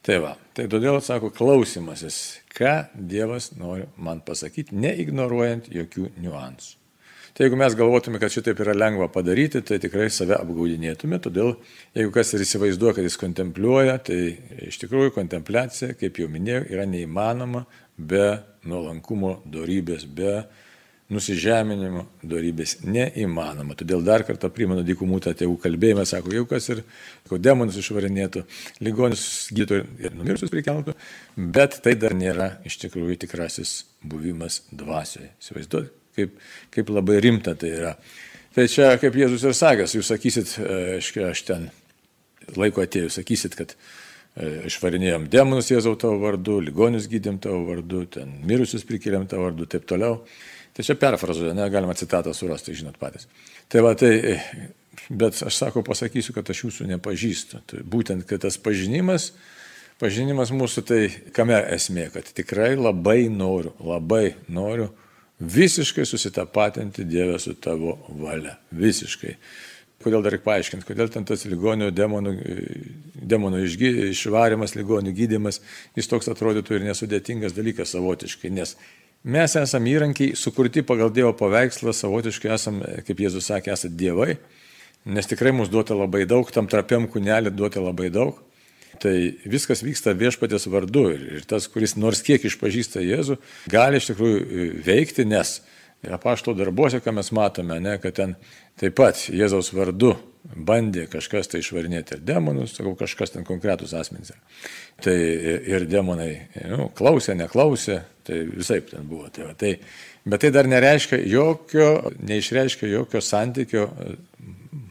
Tai 0.04 0.20
va, 0.20 0.34
tai 0.56 0.68
todėl 0.72 1.00
sako 1.04 1.32
klausimasis, 1.32 2.20
ką 2.52 2.74
Dievas 2.94 3.54
nori 3.56 3.88
man 3.96 4.20
pasakyti, 4.26 4.76
neignoruojant 4.76 5.70
jokių 5.72 6.10
niuansų. 6.20 6.80
Tai 7.34 7.48
jeigu 7.48 7.58
mes 7.58 7.74
galvotume, 7.74 8.20
kad 8.22 8.30
šitaip 8.30 8.60
yra 8.62 8.76
lengva 8.78 9.08
padaryti, 9.10 9.64
tai 9.66 9.80
tikrai 9.82 10.06
save 10.14 10.36
apgaudinėtume. 10.38 11.18
Todėl, 11.24 11.56
jeigu 11.98 12.12
kas 12.14 12.36
ir 12.36 12.44
įsivaizduoja, 12.46 12.94
kad 13.00 13.08
jis 13.08 13.18
kontempliuoja, 13.18 13.96
tai 14.06 14.20
iš 14.68 14.78
tikrųjų 14.84 15.16
kontempliacija, 15.16 15.96
kaip 15.98 16.20
jau 16.22 16.28
minėjau, 16.30 16.68
yra 16.76 16.86
neįmanoma 16.86 17.64
be 17.98 18.28
nuolankumo 18.70 19.40
darybės, 19.50 20.06
be 20.06 20.44
nusižeminimo 21.14 22.06
darybės 22.26 22.80
neįmanoma. 22.84 23.78
Todėl 23.80 24.04
dar 24.06 24.26
kartą 24.28 24.50
primenu 24.54 24.84
dykumų 24.88 25.22
tą 25.24 25.36
tėvų 25.40 25.58
kalbėjimą, 25.64 26.06
sako, 26.10 26.34
jau 26.36 26.46
kas 26.50 26.70
ir 26.74 26.84
demonus 27.44 27.80
išvarinėtų, 27.82 28.44
ligonius 28.84 29.26
gydytų 29.54 29.82
ir 30.04 30.18
numirsius 30.18 30.54
prikeltų, 30.54 30.98
bet 31.38 31.80
tai 31.86 31.96
dar 32.00 32.18
nėra 32.18 32.56
iš 32.68 32.82
tikrųjų 32.86 33.22
tikrasis 33.26 33.84
buvimas 34.04 34.62
dvasioje. 34.72 35.32
Įsivaizduoju, 35.42 35.90
kaip, 36.18 36.38
kaip 36.74 36.94
labai 36.94 37.20
rimta 37.24 37.56
tai 37.60 37.74
yra. 37.78 37.96
Tai 38.54 38.68
čia, 38.70 38.92
kaip 39.02 39.16
Jėzus 39.18 39.46
ir 39.48 39.56
sakęs, 39.58 39.96
jūs 39.98 40.12
sakysit, 40.12 40.58
aiškiai, 40.62 41.32
aš 41.32 41.42
ten 41.48 41.70
laiko 42.60 42.84
atėjau, 42.84 43.10
sakysit, 43.16 43.56
kad 43.58 43.74
e, 43.74 44.68
išvarinėjom 44.70 45.26
demonus 45.34 45.72
Jėzau 45.72 45.96
tavo 46.00 46.20
vardu, 46.22 46.60
ligonius 46.62 47.08
gydėm 47.10 47.40
tavo 47.42 47.64
vardu, 47.72 48.04
ten 48.18 48.36
mirusius 48.46 48.86
prikėlėm 48.86 49.26
tavo 49.32 49.48
vardu, 49.48 49.68
taip 49.74 49.88
toliau. 49.90 50.20
Tai 50.74 50.86
čia 50.86 50.96
perfrazuoju, 50.98 51.54
negalima 51.54 51.94
citatą 51.94 52.34
surasti, 52.34 52.74
žinot 52.74 52.98
patys. 53.02 53.28
Tai 53.70 53.84
va, 53.86 53.94
tai, 53.98 54.40
bet 55.10 55.38
aš 55.46 55.60
sako, 55.60 55.84
pasakysiu, 55.86 56.34
kad 56.34 56.50
aš 56.50 56.64
jūsų 56.66 56.88
nepažįstu. 56.96 57.62
Tai 57.70 57.84
būtent, 57.86 58.26
kad 58.30 58.42
tas 58.48 58.58
pažinimas, 58.58 59.32
pažinimas 60.02 60.54
mūsų, 60.56 60.86
tai 60.90 61.02
kame 61.36 61.60
esmė, 61.76 62.08
kad 62.16 62.34
tikrai 62.34 62.74
labai 62.80 63.28
noriu, 63.30 63.76
labai 63.86 64.34
noriu 64.50 64.90
visiškai 65.44 66.06
susitapatinti 66.10 67.06
Dievę 67.06 67.38
su 67.40 67.54
tavo 67.54 68.00
valia. 68.10 68.58
Visiškai. 68.72 69.38
Kodėl 70.04 70.24
dar 70.26 70.34
reikia 70.36 70.48
paaiškinti, 70.50 70.88
kodėl 70.88 71.08
ten 71.14 71.24
tas 71.24 71.46
ligonių 71.48 71.92
demonų, 71.96 72.34
demonų 73.24 73.62
išgy, 73.70 73.92
išvarimas, 74.10 74.74
ligonių 74.76 75.14
gydimas, 75.16 75.62
jis 75.96 76.10
toks 76.12 76.28
atrodytų 76.34 76.76
ir 76.76 76.88
nesudėtingas 76.90 77.56
dalykas 77.56 77.94
savotiškai, 77.96 78.52
nes 78.52 78.76
mes 79.24 79.56
esame 79.60 79.92
įrankiai 79.94 80.38
sukurti 80.40 80.84
pagal 80.86 81.12
Dievo 81.14 81.34
paveikslą, 81.38 81.94
savotiškai 81.96 82.52
esame, 82.56 82.96
kaip 83.08 83.22
Jėzus 83.26 83.50
sakė, 83.50 83.74
esate 83.76 83.96
dievai, 84.00 84.38
nes 85.06 85.30
tikrai 85.30 85.54
mums 85.56 85.72
duota 85.72 85.96
labai 85.98 86.26
daug, 86.30 86.50
tam 86.52 86.68
trapiam 86.72 87.08
kūnelį 87.12 87.54
duota 87.56 87.84
labai 87.84 88.10
daug. 88.14 88.42
Tai 89.02 89.14
viskas 89.50 89.82
vyksta 89.84 90.14
viešpatės 90.16 90.68
vardu 90.70 91.08
ir 91.16 91.48
tas, 91.50 91.66
kuris 91.68 91.96
nors 91.98 92.22
kiek 92.24 92.44
išpažįsta 92.46 93.02
Jėzų, 93.02 93.40
gali 93.74 94.00
iš 94.00 94.12
tikrųjų 94.12 94.44
e, 94.44 94.68
veikti, 94.86 95.26
nes 95.28 95.58
apašto 96.04 96.54
darbuose, 96.56 97.02
ką 97.02 97.16
mes 97.18 97.32
matome, 97.36 97.80
ne, 97.82 97.98
kad 98.04 98.16
ten 98.20 98.36
taip 98.80 98.96
pat 99.00 99.26
Jėzaus 99.34 99.74
vardu 99.74 100.14
bandė 100.44 101.06
kažkas 101.12 101.50
tai 101.52 101.62
išvarinėti 101.64 102.18
ir 102.18 102.24
demonus, 102.28 102.76
sakau, 102.78 102.94
kažkas 103.00 103.36
ten 103.36 103.46
konkretus 103.48 103.94
asmenys. 103.96 104.34
Tai 105.04 105.16
ir 105.16 105.88
demonai 105.90 106.32
nu, 106.72 106.90
klausė, 106.98 107.38
neklausė, 107.40 108.02
tai 108.28 108.44
visai 108.52 108.82
ten 108.88 109.08
buvo. 109.08 109.30
Tai, 109.34 109.50
va, 109.50 109.58
tai, 109.60 109.78
bet 110.28 110.44
tai 110.44 110.52
dar 110.56 110.70
nereiškia 110.70 111.22
jokio, 111.32 111.90
neišreiškia 112.20 112.92
jokio 112.92 113.24
santykio 113.24 113.88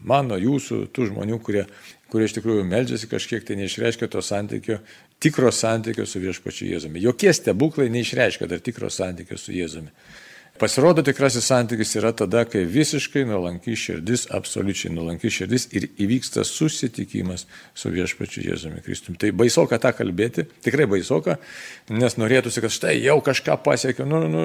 mano, 0.08 0.38
jūsų, 0.40 0.86
tų 0.94 1.12
žmonių, 1.12 1.38
kurie 1.44 1.66
kurie 2.12 2.28
iš 2.28 2.36
tikrųjų 2.36 2.66
meldžiasi 2.68 3.08
kažkiek 3.08 3.44
tai 3.48 3.56
neišreiškia 3.56 4.08
to 4.12 4.20
santykio, 4.24 4.78
tikro 5.22 5.52
santykio 5.54 6.04
su 6.08 6.20
viešpačiu 6.20 6.68
Jėzumi. 6.68 7.00
Jokie 7.00 7.32
stebuklai 7.32 7.88
neišreiškia 7.92 8.48
dar 8.50 8.60
tikro 8.64 8.90
santykio 8.92 9.38
su 9.40 9.54
Jėzumi. 9.56 9.88
Pasirodo, 10.60 11.02
tikrasis 11.02 11.46
santykis 11.48 11.96
yra 11.98 12.12
tada, 12.14 12.44
kai 12.46 12.62
visiškai 12.68 13.24
nuolanki 13.26 13.72
širdis, 13.78 14.26
absoliučiai 14.36 14.92
nuolanki 14.94 15.30
širdis 15.32 15.64
ir 15.74 15.88
įvyksta 16.04 16.44
susitikimas 16.46 17.46
su 17.74 17.90
viešpačiu 17.94 18.44
Jėzumi 18.44 18.84
Kristumi. 18.84 19.18
Tai 19.18 19.32
baisoka 19.34 19.80
tą 19.82 19.94
kalbėti, 19.96 20.44
tikrai 20.62 20.86
baisoka, 20.90 21.38
nes 21.90 22.18
norėtųsi, 22.20 22.62
kad 22.62 22.74
štai 22.76 22.98
jau 23.00 23.16
kažką 23.24 23.58
pasiekiau, 23.64 24.06
nu, 24.08 24.22
nu, 24.28 24.44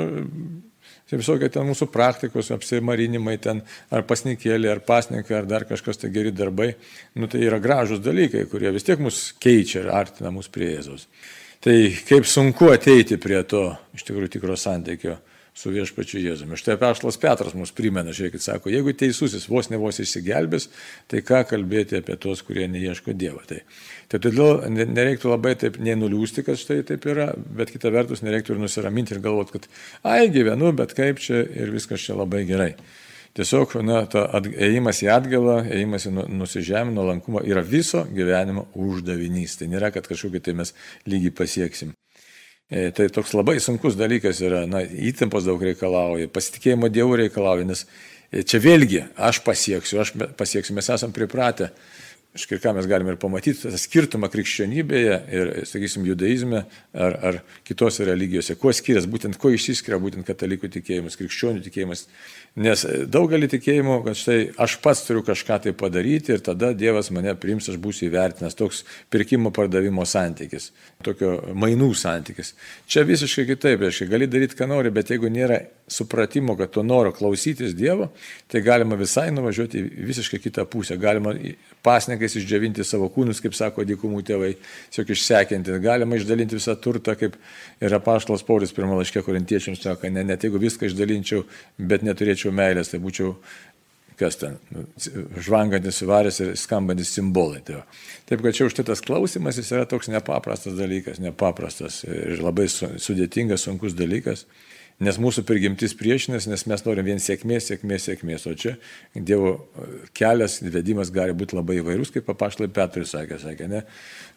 Tai 1.08 1.16
visokie 1.22 1.48
ten 1.48 1.64
mūsų 1.64 1.86
praktikos, 1.88 2.50
apsimarinimai 2.52 3.38
ten, 3.40 3.62
ar 3.96 4.04
pasnikėlė, 4.08 4.68
ar 4.74 4.82
pasnikai, 4.84 5.38
ar 5.38 5.46
dar 5.48 5.64
kažkas 5.68 6.02
tai 6.02 6.10
geri 6.12 6.34
darbai, 6.36 6.74
nu 7.16 7.30
tai 7.32 7.46
yra 7.48 7.62
gražus 7.64 8.02
dalykai, 8.04 8.44
kurie 8.52 8.74
vis 8.76 8.84
tiek 8.84 9.00
mus 9.00 9.22
keičia 9.40 9.86
ir 9.86 9.94
artina 9.96 10.34
mus 10.36 10.52
prie 10.52 10.74
Jėzaus. 10.74 11.08
Tai 11.64 11.78
kaip 12.10 12.28
sunku 12.28 12.68
ateiti 12.74 13.16
prie 13.24 13.40
to 13.48 13.70
iš 13.96 14.04
tikrųjų 14.04 14.34
tikro 14.36 14.60
santykio 14.60 15.16
su 15.58 15.72
viešpačiu 15.74 16.22
Jėzumi. 16.22 16.58
Štai 16.60 16.78
Pešlas 16.78 17.18
Petras 17.22 17.56
mus 17.58 17.74
primena, 17.76 18.14
žiūrėkit, 18.14 18.44
sako, 18.44 18.70
jeigu 18.74 18.94
teisusis 18.98 19.48
vos 19.50 19.72
ne 19.72 19.80
vos 19.82 19.98
išsigelbės, 20.04 20.70
tai 21.10 21.24
ką 21.26 21.42
kalbėti 21.50 21.98
apie 22.02 22.18
tos, 22.22 22.44
kurie 22.46 22.68
neieško 22.70 23.16
Dievo. 23.18 23.42
Tai, 23.50 23.64
tai 24.12 24.22
todėl 24.22 24.68
nereiktų 24.70 25.34
labai 25.34 25.56
taip 25.58 25.82
nenuliūsti, 25.82 26.46
kad 26.46 26.62
štai 26.62 26.84
taip 26.88 27.10
yra, 27.10 27.32
bet 27.34 27.74
kita 27.74 27.92
vertus 27.94 28.22
nereiktų 28.26 28.54
ir 28.54 28.64
nusiraminti 28.68 29.18
ir 29.18 29.24
galvoti, 29.26 29.58
kad, 29.58 29.68
ai, 30.06 30.30
gyvenu, 30.34 30.72
bet 30.78 30.94
kaip 30.98 31.24
čia 31.24 31.42
ir 31.42 31.74
viskas 31.74 32.06
čia 32.06 32.20
labai 32.22 32.46
gerai. 32.50 32.76
Tiesiog, 33.38 33.76
na, 33.86 34.00
ėjimas 34.66 35.04
į 35.06 35.12
atgalą, 35.14 35.60
ėjimas 35.70 36.08
į 36.10 36.14
nu, 36.16 36.24
nusižemino 36.40 37.04
lankumą 37.06 37.44
yra 37.46 37.62
viso 37.62 38.02
gyvenimo 38.10 38.66
uždavinys. 38.74 39.60
Tai 39.60 39.68
nėra, 39.70 39.92
kad 39.94 40.10
kažkokį 40.10 40.42
tai 40.42 40.56
mes 40.58 40.74
lygiai 41.06 41.36
pasieksim. 41.38 41.94
E, 42.68 42.90
tai 42.92 43.08
toks 43.08 43.32
labai 43.32 43.62
sunkus 43.64 43.96
dalykas 43.96 44.42
yra, 44.44 44.66
na, 44.68 44.82
įtampos 44.84 45.46
daug 45.48 45.62
reikalauja, 45.64 46.28
pasitikėjimo 46.36 46.90
Dievu 46.92 47.16
reikalauja, 47.22 47.64
nes 47.70 47.86
e, 48.28 48.42
čia 48.44 48.60
vėlgi 48.60 49.06
aš 49.16 49.40
pasieksiu, 49.46 50.02
aš 50.04 50.12
pasieksiu, 50.36 50.76
mes 50.76 50.90
esame 50.92 51.16
pripratę, 51.16 51.70
iškai 52.36 52.60
ką 52.60 52.74
mes 52.76 52.90
galime 52.92 53.14
ir 53.14 53.20
pamatyti, 53.22 53.70
tą 53.72 53.80
skirtumą 53.80 54.28
krikščionybėje 54.34 55.16
ir, 55.38 55.54
sakysim, 55.70 56.04
judaizme 56.12 56.66
ar, 56.92 57.16
ar 57.30 57.40
kitose 57.68 58.04
religijose, 58.10 58.58
kuo 58.60 58.76
skiriasi, 58.76 59.08
būtent 59.16 59.40
kuo 59.40 59.54
išsiskiria 59.56 60.02
būtent 60.04 60.28
katalikų 60.28 60.68
tikėjimas, 60.76 61.16
krikščionių 61.24 61.64
tikėjimas, 61.70 62.04
Nes 62.58 62.82
daugelį 63.14 63.52
tikėjimų, 63.52 64.00
kad 64.08 64.18
štai 64.18 64.38
aš 64.66 64.80
pats 64.82 65.04
turiu 65.06 65.22
kažką 65.26 65.60
tai 65.62 65.74
padaryti 65.78 66.34
ir 66.34 66.42
tada 66.42 66.72
Dievas 66.74 67.12
mane 67.14 67.36
priims, 67.38 67.68
aš 67.70 67.78
būsiu 67.82 68.08
įvertinęs. 68.08 68.58
Toks 68.58 68.80
pirkimo 69.14 69.52
pardavimo 69.54 70.06
santykis, 70.10 70.72
tokio 71.06 71.36
mainų 71.54 71.92
santykis. 71.94 72.56
Čia 72.90 73.06
visiškai 73.06 73.46
kitaip, 73.52 73.86
reiškia, 73.86 74.10
gali 74.10 74.30
daryti, 74.32 74.58
ką 74.58 74.72
nori, 74.72 74.90
bet 74.94 75.14
jeigu 75.14 75.30
nėra 75.30 75.62
supratimo, 75.88 76.58
kad 76.58 76.74
to 76.74 76.82
noro 76.84 77.14
klausytis 77.14 77.76
Dievo, 77.78 78.10
tai 78.50 78.64
galima 78.66 78.98
visai 78.98 79.30
nuvažiuoti 79.32 79.84
visiškai 80.10 80.42
kitą 80.42 80.66
pusę. 80.66 80.98
Galima 80.98 81.36
pasninkais 81.86 82.36
išdžiovinti 82.42 82.84
savo 82.84 83.08
kūnus, 83.14 83.40
kaip 83.44 83.56
sako 83.56 83.86
dykumų 83.88 84.24
tėvai, 84.28 84.52
tiesiog 84.92 85.14
išsekinti. 85.14 85.78
Galima 85.84 86.18
išdalinti 86.18 86.58
visą 86.58 86.76
turtą, 86.82 87.16
kaip 87.20 87.38
yra 87.84 88.02
paštalas 88.04 88.44
Paulius 88.48 88.74
pirmą 88.76 88.98
laiškę 89.00 89.24
korintiečiams, 89.24 89.80
sako, 89.86 90.12
ne, 90.12 90.26
net 90.28 90.44
jeigu 90.44 90.60
viską 90.60 90.90
išdalinčiau, 90.90 91.46
bet 91.78 92.04
neturėčiau 92.04 92.47
meilės, 92.56 92.92
tai 92.94 93.01
būčiau 93.04 93.36
kas 94.18 94.39
ten, 94.42 94.56
nu, 94.74 94.86
žvangantis 95.46 96.01
įvarės 96.01 96.39
ir 96.42 96.56
skambantis 96.58 97.12
simbolai. 97.13 97.62
Tai. 97.66 97.84
Taip, 98.30 98.42
kad 98.42 98.56
čia 98.58 98.66
už 98.70 98.77
tai 98.77 98.88
tas 98.88 99.04
klausimas 99.06 99.60
jis 99.62 99.70
yra 99.75 99.86
toks 99.89 100.10
nepaprastas 100.10 100.77
dalykas, 100.77 101.22
nepaprastas 101.22 102.01
ir 102.08 102.42
labai 102.42 102.66
sudėtingas, 102.72 103.68
sunkus 103.68 103.98
dalykas. 103.98 104.48
Nes 104.98 105.20
mūsų 105.22 105.44
prigimtis 105.46 105.94
priešinasi, 105.94 106.50
nes 106.50 106.63
mes 106.66 106.82
norim 106.82 107.06
vien 107.06 107.20
sėkmės, 107.22 107.68
sėkmės, 107.70 108.08
sėkmės. 108.08 108.48
O 108.50 108.56
čia 108.58 108.74
Dievo 109.13 109.51
kelias, 110.18 110.56
vedimas 110.74 111.12
gali 111.13 111.36
būti 111.38 111.54
labai 111.54 111.77
įvairus, 111.84 112.10
kaip 112.16 112.25
papaštai 112.25 112.72
Petrui 112.74 113.06
sakė, 113.06 113.38
sakė, 113.44 113.68
ne? 113.70 113.84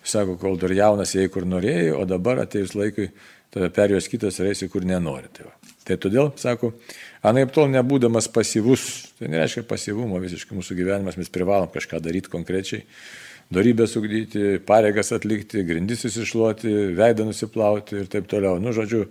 Sako, 0.05 0.37
kol 0.41 0.61
dar 0.61 0.75
jaunas, 0.77 1.15
jei 1.17 1.33
kur 1.33 1.49
norėjai, 1.49 1.95
o 1.97 2.05
dabar 2.09 2.43
atėjus 2.45 2.77
laikui, 2.77 3.09
tada 3.57 3.71
perėjus 3.73 4.11
kitas 4.13 4.43
reisi, 4.45 4.69
kur 4.69 4.85
nenori. 4.85 5.33
Tai, 5.33 5.49
va. 5.49 5.73
tai 5.89 5.97
todėl, 6.05 6.29
sako, 6.37 6.75
anaip 7.27 7.53
tol 7.55 7.69
nebūdamas 7.73 8.31
pasyvus, 8.33 8.87
tai 9.19 9.31
nereiškia 9.33 9.67
pasyvumo 9.69 10.21
visiškai 10.23 10.57
mūsų 10.57 10.77
gyvenimas, 10.79 11.19
mes 11.21 11.33
privalom 11.33 11.71
kažką 11.73 12.01
daryti 12.05 12.33
konkrečiai 12.33 12.87
darybę 13.51 13.87
sugdyti, 13.91 14.61
pareigas 14.67 15.13
atlikti, 15.13 15.65
grindis 15.67 16.07
iššluoti, 16.07 16.71
veidą 16.99 17.27
nusiplauti 17.27 17.99
ir 17.99 18.11
taip 18.11 18.29
toliau. 18.31 18.61
Nu, 18.63 18.71
žodžiu, 18.75 19.05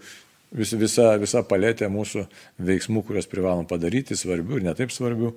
vis, 0.56 0.72
visa, 0.80 1.12
visa 1.20 1.44
palėtė 1.48 1.89
mūsų 1.92 2.25
veiksmų, 2.70 3.04
kuriuos 3.08 3.28
privalom 3.32 3.68
padaryti, 3.70 4.18
svarbių 4.18 4.62
ir 4.62 4.68
netaip 4.70 4.96
svarbių, 4.96 5.34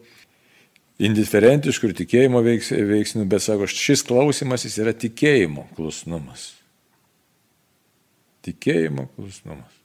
indiferentiškų 1.02 1.90
ir 1.90 1.96
tikėjimo 2.04 2.44
veiks, 2.46 2.70
veiksnių, 2.92 3.26
bet 3.30 3.42
sako, 3.42 3.66
šis 3.66 4.06
klausimas 4.06 4.68
jis 4.68 4.78
yra 4.84 4.94
tikėjimo 4.94 5.66
klusnumas. 5.76 6.52
Tikėjimo 8.46 9.08
klusnumas. 9.16 9.82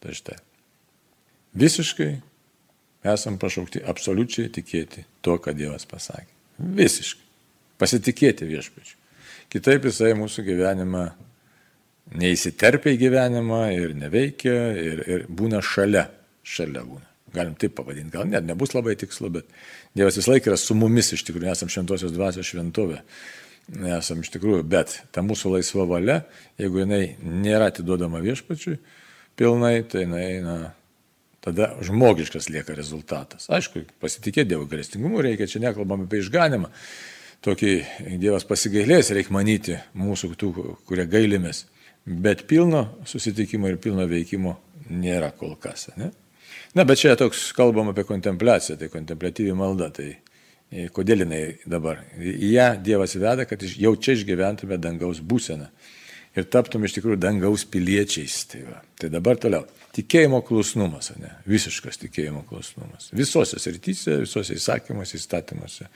Tai 0.00 0.16
štai. 0.16 0.40
Visiškai 1.54 2.10
esam 3.14 3.38
pašaukti 3.38 3.82
absoliučiai 3.86 4.50
tikėti 4.52 5.04
tuo, 5.22 5.36
ką 5.38 5.54
Dievas 5.56 5.86
pasakė. 5.88 6.30
Visiškai. 6.58 7.22
Pasitikėti 7.78 8.48
viešpačiu. 8.48 8.96
Kitaip 9.52 9.86
jisai 9.86 10.14
mūsų 10.18 10.44
gyvenimą 10.46 11.04
neįsiterpia 12.18 12.94
į 12.94 13.00
gyvenimą 13.00 13.62
ir 13.74 13.94
neveikia 13.98 14.54
ir, 14.80 15.02
ir 15.08 15.26
būna 15.28 15.62
šalia. 15.64 16.06
Šalia 16.44 16.84
būna. 16.86 17.06
Galim 17.34 17.56
taip 17.58 17.74
pavadinti, 17.74 18.12
gal 18.14 18.28
net 18.30 18.44
nebus 18.46 18.76
labai 18.76 18.94
tikslu, 18.98 19.30
bet 19.34 19.48
Dievas 19.94 20.18
vis 20.18 20.28
laik 20.30 20.46
yra 20.46 20.58
su 20.58 20.76
mumis 20.78 21.10
iš 21.14 21.24
tikrųjų, 21.26 21.50
esam 21.50 21.70
šventosios 21.72 22.14
dvasios 22.14 22.46
šventovė. 22.46 23.00
Esam 23.94 24.20
iš 24.22 24.30
tikrųjų, 24.34 24.62
bet 24.70 24.98
ta 25.14 25.22
mūsų 25.24 25.54
laisva 25.56 25.86
valia, 25.88 26.20
jeigu 26.60 26.82
jinai 26.82 27.16
nėra 27.22 27.70
atiduodama 27.72 28.20
viešpačiui 28.22 28.76
pilnai, 29.38 29.78
tai 29.90 30.04
jinai, 30.04 30.26
na, 30.44 30.56
tada 31.44 31.74
žmogiškas 31.84 32.48
lieka 32.48 32.74
rezultatas. 32.76 33.50
Aišku, 33.52 33.84
pasitikėti 34.00 34.54
Dievo 34.54 34.64
galestingumu 34.68 35.20
reikia, 35.24 35.48
čia 35.50 35.60
nekalbam 35.66 36.06
apie 36.06 36.22
išganimą. 36.22 36.70
Tokį 37.44 37.72
Dievas 38.22 38.46
pasigailės, 38.48 39.12
reikia 39.12 39.34
manyti 39.36 39.76
mūsų 40.00 40.32
tų, 40.40 40.52
kurie 40.88 41.04
gailimės. 41.10 41.66
Bet 42.04 42.46
pilno 42.48 42.86
susitikimo 43.08 43.68
ir 43.68 43.76
pilno 43.80 44.06
veikimo 44.08 44.56
nėra 44.88 45.30
kol 45.36 45.56
kas. 45.60 45.90
Ne? 46.00 46.10
Na, 46.76 46.84
bet 46.88 47.00
čia 47.00 47.12
toks 47.20 47.50
kalbam 47.56 47.92
apie 47.92 48.06
kontempliaciją, 48.08 48.78
tai 48.80 48.88
kontemplatyvi 48.92 49.52
malda. 49.56 49.90
Tai 49.92 50.08
e, 50.08 50.88
kodėl 50.92 51.26
jinai 51.26 51.42
dabar? 51.68 52.00
Į 52.16 52.54
ją 52.54 52.70
Dievas 52.84 53.16
veda, 53.20 53.44
kad 53.48 53.64
jau 53.68 53.92
čia 54.00 54.16
išgyventume 54.16 54.80
dangaus 54.80 55.20
būseną 55.20 55.68
ir 56.34 56.46
taptum 56.50 56.84
iš 56.86 56.96
tikrųjų 56.98 57.18
dangaus 57.22 57.64
piliečiais. 57.70 58.40
Tai, 58.50 58.62
va. 58.68 58.82
tai 59.00 59.10
dabar 59.12 59.40
toliau. 59.40 59.66
Tikėjimo 59.94 60.40
klusnumas, 60.46 61.12
ne? 61.22 61.30
visiškas 61.46 62.00
tikėjimo 62.02 62.42
klusnumas. 62.48 63.12
Visose 63.14 63.60
srityse, 63.62 64.18
visose 64.24 64.56
įsakymuose, 64.58 65.20
įstatymuose 65.20 65.86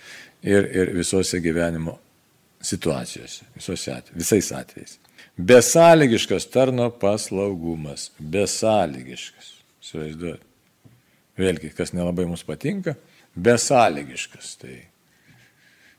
ir, 0.46 0.68
ir 0.70 0.92
visose 0.94 1.40
gyvenimo 1.42 1.96
situacijose, 2.62 3.48
visose 3.58 3.94
atvejais, 3.94 4.18
visais 4.22 4.52
atvejais. 4.54 4.98
Besąlygiškas 5.38 6.48
tarno 6.50 6.90
paslaugumas. 6.90 8.10
Besąlygiškas. 8.18 9.52
Įsivaizduot. 9.82 10.46
Vėlgi, 11.38 11.70
kas 11.78 11.92
nelabai 11.94 12.26
mums 12.26 12.42
patinka, 12.46 12.96
besąlygiškas. 13.38 14.56
Tai 14.58 14.74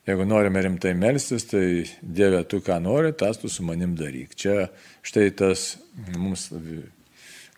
jeigu 0.10 0.26
norime 0.26 0.62
rimtai 0.66 0.96
melstis, 0.98 1.46
tai 1.50 1.66
Dieve, 2.02 2.42
tu 2.50 2.60
ką 2.66 2.80
nori, 2.84 3.14
tas 3.18 3.38
tu 3.38 3.50
su 3.52 3.66
manim 3.66 3.96
daryk. 4.00 4.34
Čia 4.38 4.70
štai 5.06 5.30
tas 5.38 5.76
mums 6.18 6.50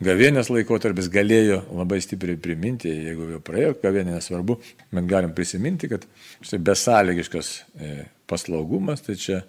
gavienės 0.01 0.49
laikotarpis 0.51 1.09
galėjo 1.13 1.61
labai 1.77 2.01
stipriai 2.03 2.39
priminti, 2.41 2.89
jeigu 2.89 3.29
jau 3.35 3.41
praėjo 3.45 3.75
gavienė, 3.83 4.17
nesvarbu, 4.17 4.57
bet 4.91 5.09
galim 5.09 5.35
prisiminti, 5.37 5.89
kad 5.91 6.07
štai 6.41 6.61
besąlygiškas 6.71 7.51
e, 7.57 7.91
paslaugumas, 8.29 9.03
tai 9.05 9.17
čia 9.21 9.41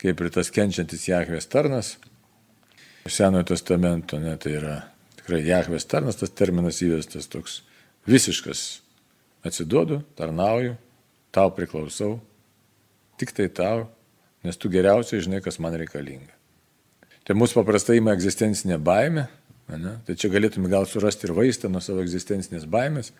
kaip 0.00 0.20
ir 0.22 0.32
tas 0.34 0.52
kenčiantis 0.54 1.08
Jahvės 1.10 1.50
tarnas. 1.50 1.96
Senojo 3.08 3.46
testamento, 3.54 4.18
ne, 4.20 4.34
tai 4.40 4.58
yra 4.58 4.74
tikrai 5.20 5.42
Jahvės 5.46 5.88
tarnas, 5.88 6.18
tas 6.20 6.32
terminas 6.36 6.82
įvestas 6.84 7.28
toks 7.30 7.62
visiškas. 8.08 8.66
Atsiduodu, 9.46 10.02
tarnauju, 10.18 10.74
tau 11.32 11.52
priklausau, 11.54 12.16
tik 13.18 13.34
tai 13.36 13.48
tau, 13.52 13.86
nes 14.46 14.56
tu 14.56 14.70
geriausiai 14.72 15.24
žinai, 15.24 15.42
kas 15.44 15.58
man 15.62 15.76
reikalinga. 15.78 16.34
Tai 17.26 17.36
mūsų 17.36 17.58
paprastai 17.60 17.98
ima 18.00 18.14
egzistencinė 18.16 18.78
baime, 18.80 19.26
ne? 19.68 19.98
tai 20.06 20.16
čia 20.16 20.30
galėtume 20.32 20.70
gal 20.72 20.86
surasti 20.88 21.28
ir 21.28 21.34
vaistą 21.36 21.68
nuo 21.68 21.82
savo 21.84 22.00
egzistencinės 22.04 22.64
baimės, 22.70 23.12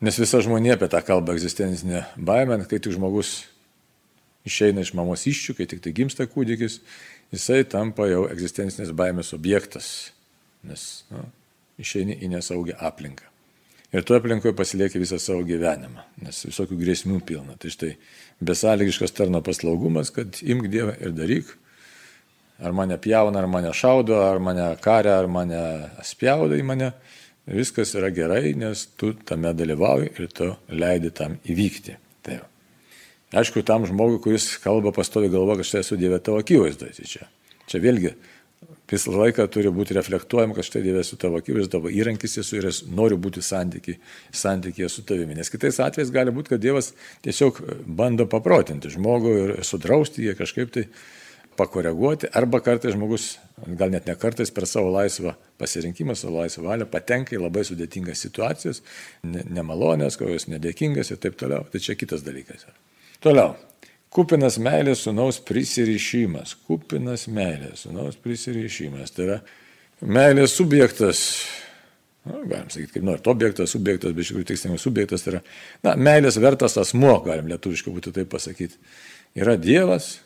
nes 0.00 0.18
visa 0.22 0.40
žmonė 0.44 0.76
apie 0.76 0.88
tą 0.88 1.02
kalbą 1.04 1.34
egzistencinę 1.36 2.06
baimę, 2.16 2.62
kai 2.70 2.80
tik 2.80 2.94
žmogus 2.96 3.42
išeina 4.48 4.84
iš 4.84 4.94
mamos 4.96 5.26
iščių, 5.28 5.58
kai 5.58 5.68
tik 5.68 5.82
tai 5.84 5.92
gimsta 5.96 6.24
kūdikis, 6.30 6.80
jisai 7.34 7.64
tampa 7.68 8.08
jau 8.08 8.24
egzistencinės 8.32 8.94
baimės 8.96 9.34
objektas, 9.36 9.90
nes 10.64 10.86
nu, 11.12 11.26
išeini 11.82 12.16
į 12.24 12.32
nesaugią 12.32 12.78
aplinką. 12.88 13.28
Ir 13.92 14.04
tu 14.04 14.12
aplinkoje 14.12 14.52
pasilieki 14.52 15.00
visą 15.00 15.16
savo 15.20 15.40
gyvenimą, 15.48 16.02
nes 16.20 16.42
visokių 16.44 16.76
grėsmių 16.76 17.22
pilna. 17.24 17.54
Tai 17.56 17.70
štai 17.72 17.94
besąlygiškas 18.44 19.14
tarno 19.16 19.40
paslaugumas, 19.44 20.12
kad 20.12 20.42
imk 20.44 20.68
Dievą 20.68 20.92
ir 21.00 21.14
daryk. 21.16 21.54
Ar 22.58 22.74
mane 22.76 22.98
pjauna, 23.00 23.40
ar 23.40 23.48
mane 23.48 23.72
šaudo, 23.72 24.18
ar 24.26 24.42
mane 24.44 24.66
karia, 24.84 25.14
ar 25.22 25.30
mane 25.30 25.62
spjaudo 26.04 26.58
į 26.58 26.66
mane. 26.68 26.92
Viskas 27.48 27.94
yra 27.96 28.10
gerai, 28.12 28.52
nes 28.60 28.84
tu 29.00 29.14
tame 29.24 29.54
dalyvauji 29.56 30.10
ir 30.18 30.28
tu 30.36 30.50
leidi 30.68 31.14
tam 31.14 31.38
įvykti. 31.48 31.96
Tai 32.26 32.40
va. 32.42 32.48
Aišku, 33.40 33.62
tam 33.64 33.86
žmogui, 33.88 34.20
kuris 34.24 34.50
kalba 34.60 34.92
pastovi 34.92 35.30
galva, 35.32 35.56
kad 35.56 35.68
štai 35.68 35.80
esu 35.80 35.96
Dieve 36.00 36.20
tavo 36.20 36.42
akivaizdoje. 36.42 36.92
Tai 36.98 37.08
čia, 37.08 37.28
čia 37.68 37.80
vėlgi 37.80 38.12
visą 38.88 39.12
laiką 39.12 39.46
turi 39.52 39.70
būti 39.74 39.96
reflektuojama, 39.96 40.56
kad 40.56 40.66
štai 40.66 40.82
Dieve 40.84 41.02
esu 41.04 41.18
tavo 41.20 41.40
akivaizdoje, 41.42 41.72
tavo 41.74 41.92
įrankis 41.92 42.38
esu 42.42 42.58
ir 42.60 42.68
noriu 42.94 43.18
būti 43.20 43.42
santykiai, 43.44 43.98
santykėje 44.32 44.88
su 44.92 45.04
tavimi. 45.08 45.36
Nes 45.38 45.52
kitais 45.52 45.80
atvejais 45.84 46.12
gali 46.14 46.34
būti, 46.34 46.54
kad 46.54 46.64
Dievas 46.64 46.94
tiesiog 47.26 47.60
bando 47.86 48.28
paprotinti 48.30 48.92
žmogų 48.94 49.34
ir 49.42 49.54
sudrausti 49.66 50.28
jį 50.28 50.36
kažkaip 50.40 50.74
tai 50.74 50.88
pakoreguoti, 51.58 52.30
arba 52.38 52.60
kartais 52.62 52.94
žmogus, 52.94 53.32
gal 53.78 53.90
net 53.90 54.06
ne 54.06 54.14
kartais 54.18 54.52
per 54.54 54.66
savo 54.70 54.92
laisvą 54.94 55.34
pasirinkimą, 55.58 56.14
savo 56.16 56.38
laisvą 56.38 56.68
valią 56.68 56.86
patenka 56.90 57.34
į 57.34 57.42
labai 57.42 57.64
sudėtingas 57.66 58.22
situacijas, 58.22 58.84
nemalonės, 59.26 60.20
kokios 60.20 60.46
nedėkingas 60.52 61.10
ir 61.10 61.18
taip 61.22 61.38
toliau. 61.40 61.66
Tai 61.72 61.82
čia 61.82 61.98
kitas 61.98 62.22
dalykas. 62.26 62.68
Toliau. 63.24 63.56
Kupinas 64.18 64.56
meilės 64.58 65.04
sunaus 65.06 65.36
prisirišimas. 65.46 66.56
Kupinas 66.66 67.28
meilės 67.30 67.84
sunaus 67.86 68.16
prisirišimas. 68.18 69.12
Tai 69.14 69.26
yra 69.28 69.36
meilės 70.02 70.56
subjektas. 70.58 71.20
Na, 72.26 72.40
galim 72.42 72.66
sakyti, 72.66 72.96
kaip 72.96 73.06
nori, 73.06 73.22
objektas, 73.30 73.70
subjektas, 73.76 74.16
bet 74.16 74.26
iš 74.26 74.32
tikrųjų 74.32 74.48
tikslingas 74.50 74.82
subjektas 74.88 75.22
tai 75.22 75.36
yra, 75.36 75.42
na, 75.86 75.94
meilės 76.08 76.40
vertas 76.42 76.74
asmo, 76.82 77.14
galim 77.22 77.46
lietuviškai 77.52 77.94
būtų 77.94 78.12
taip 78.18 78.32
pasakyti. 78.34 78.74
Yra 79.38 79.54
Dievas 79.54 80.16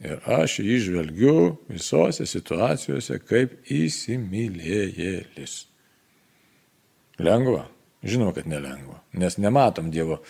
ir 0.00 0.24
aš 0.24 0.62
jį 0.64 0.80
žvelgiu 0.88 1.38
visose 1.68 2.24
situacijose 2.24 3.20
kaip 3.28 3.58
įsimylėjėlis. 3.68 5.60
Lengva. 7.20 7.68
Žinoma, 8.02 8.30
kad 8.32 8.46
nelengva, 8.46 9.00
nes 9.18 9.34
nematom 9.42 9.88
Dievo. 9.90 10.20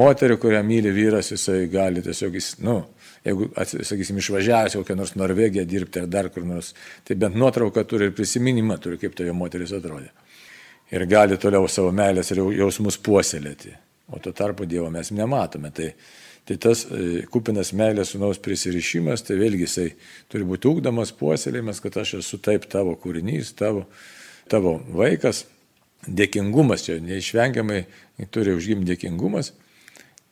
Moterį, 0.00 0.38
kurią 0.40 0.62
myli 0.64 0.92
vyras, 0.96 1.28
jisai 1.34 1.66
gali 1.68 2.00
tiesiog, 2.00 2.38
jis, 2.38 2.54
nu, 2.64 2.78
jeigu, 3.26 3.50
sakysim, 3.84 4.16
išvažiavęs 4.22 4.78
kokią 4.78 4.96
nors 4.96 5.12
Norvegiją 5.20 5.66
dirbti 5.68 6.00
ar 6.00 6.06
dar 6.08 6.30
kur 6.32 6.46
nors, 6.48 6.72
tai 7.04 7.18
bent 7.20 7.36
nuotrauką 7.36 7.84
turi 7.90 8.08
ir 8.08 8.14
prisiminimą 8.16 8.78
turi, 8.80 8.96
kaip 9.02 9.18
toje 9.18 9.34
moteris 9.36 9.74
atrodė. 9.76 10.08
Ir 10.88 11.04
gali 11.04 11.36
toliau 11.36 11.68
savo 11.68 11.92
meilės 11.92 12.32
ir 12.32 12.40
jausmus 12.62 12.96
puoselėti. 13.04 13.74
O 14.08 14.22
tuo 14.24 14.32
tarpu 14.32 14.64
Dievo 14.64 14.88
mes 14.88 15.12
nematome. 15.12 15.68
Tai, 15.76 15.90
tai 16.48 16.56
tas 16.56 16.86
e, 16.88 17.26
kupinas 17.28 17.74
meilės 17.76 18.14
sunaus 18.14 18.40
prisirišimas, 18.40 19.26
tai 19.28 19.36
vėlgi 19.36 19.66
jisai 19.66 19.86
turi 20.32 20.48
būti 20.48 20.72
ūkdamas, 20.72 21.12
puoselėjimas, 21.20 21.84
kad 21.84 22.00
aš 22.00 22.14
esu 22.22 22.40
taip 22.40 22.64
tavo 22.72 22.96
kūrinys, 22.96 23.52
tavo, 23.60 23.84
tavo 24.48 24.78
vaikas 24.96 25.44
dėkingumas 26.06 26.84
čia 26.86 26.98
neišvengiamai 27.02 27.86
turi 28.34 28.54
užgimti 28.56 28.92
dėkingumas. 28.92 29.52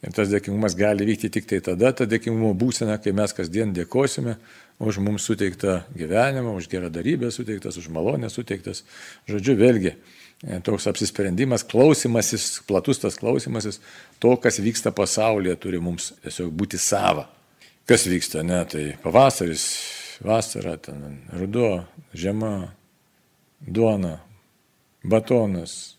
Ir 0.04 0.12
tas 0.14 0.28
dėkingumas 0.30 0.76
gali 0.78 1.06
vykti 1.08 1.30
tik 1.32 1.48
tai 1.50 1.62
tada, 1.64 1.90
ta 1.96 2.04
dėkingumo 2.06 2.52
būsena, 2.58 2.98
kai 3.02 3.14
mes 3.16 3.32
kasdien 3.34 3.72
dėkosime 3.74 4.36
už 4.78 5.00
mums 5.00 5.24
suteiktą 5.24 5.80
gyvenimą, 5.96 6.52
už 6.58 6.68
gerą 6.68 6.90
darybę 6.92 7.30
suteiktas, 7.32 7.78
už 7.80 7.88
malonę 7.88 8.28
suteiktas. 8.30 8.84
Žodžiu, 9.26 9.56
vėlgi, 9.56 9.94
toks 10.66 10.86
apsisprendimas, 10.90 11.64
klausimasis, 11.64 12.60
platus 12.68 13.00
tas 13.00 13.16
klausimasis, 13.16 13.80
to, 14.20 14.34
kas 14.36 14.60
vyksta 14.60 14.92
pasaulyje, 14.92 15.56
turi 15.64 15.80
mums 15.80 16.12
tiesiog 16.20 16.52
būti 16.52 16.80
sava. 16.80 17.30
Kas 17.88 18.04
vyksta, 18.10 18.44
ne, 18.44 18.60
tai 18.68 18.84
pavasaris, 19.00 19.64
vasara, 20.20 20.76
ten 20.76 21.22
ruduo, 21.32 21.86
žiema, 22.12 22.68
duona, 23.64 24.18
batonas, 25.08 25.96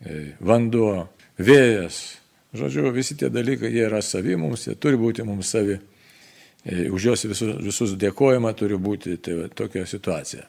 e, 0.00 0.32
vanduo, 0.40 1.06
vėjas. 1.38 2.00
Žodžiu, 2.56 2.88
visi 2.94 3.16
tie 3.18 3.28
dalykai, 3.32 3.68
jie 3.72 3.84
yra 3.88 4.00
savi 4.04 4.36
mums, 4.40 4.66
jie 4.68 4.76
turi 4.80 4.98
būti 5.00 5.24
mums 5.26 5.50
savi. 5.52 5.76
E, 6.66 6.88
už 6.90 7.10
juos 7.10 7.26
visus, 7.28 7.56
visus 7.62 7.96
dėkojama 8.00 8.52
turi 8.56 8.78
būti 8.80 9.18
tai 9.22 9.40
va, 9.40 9.48
tokia 9.48 9.84
situacija. 9.86 10.46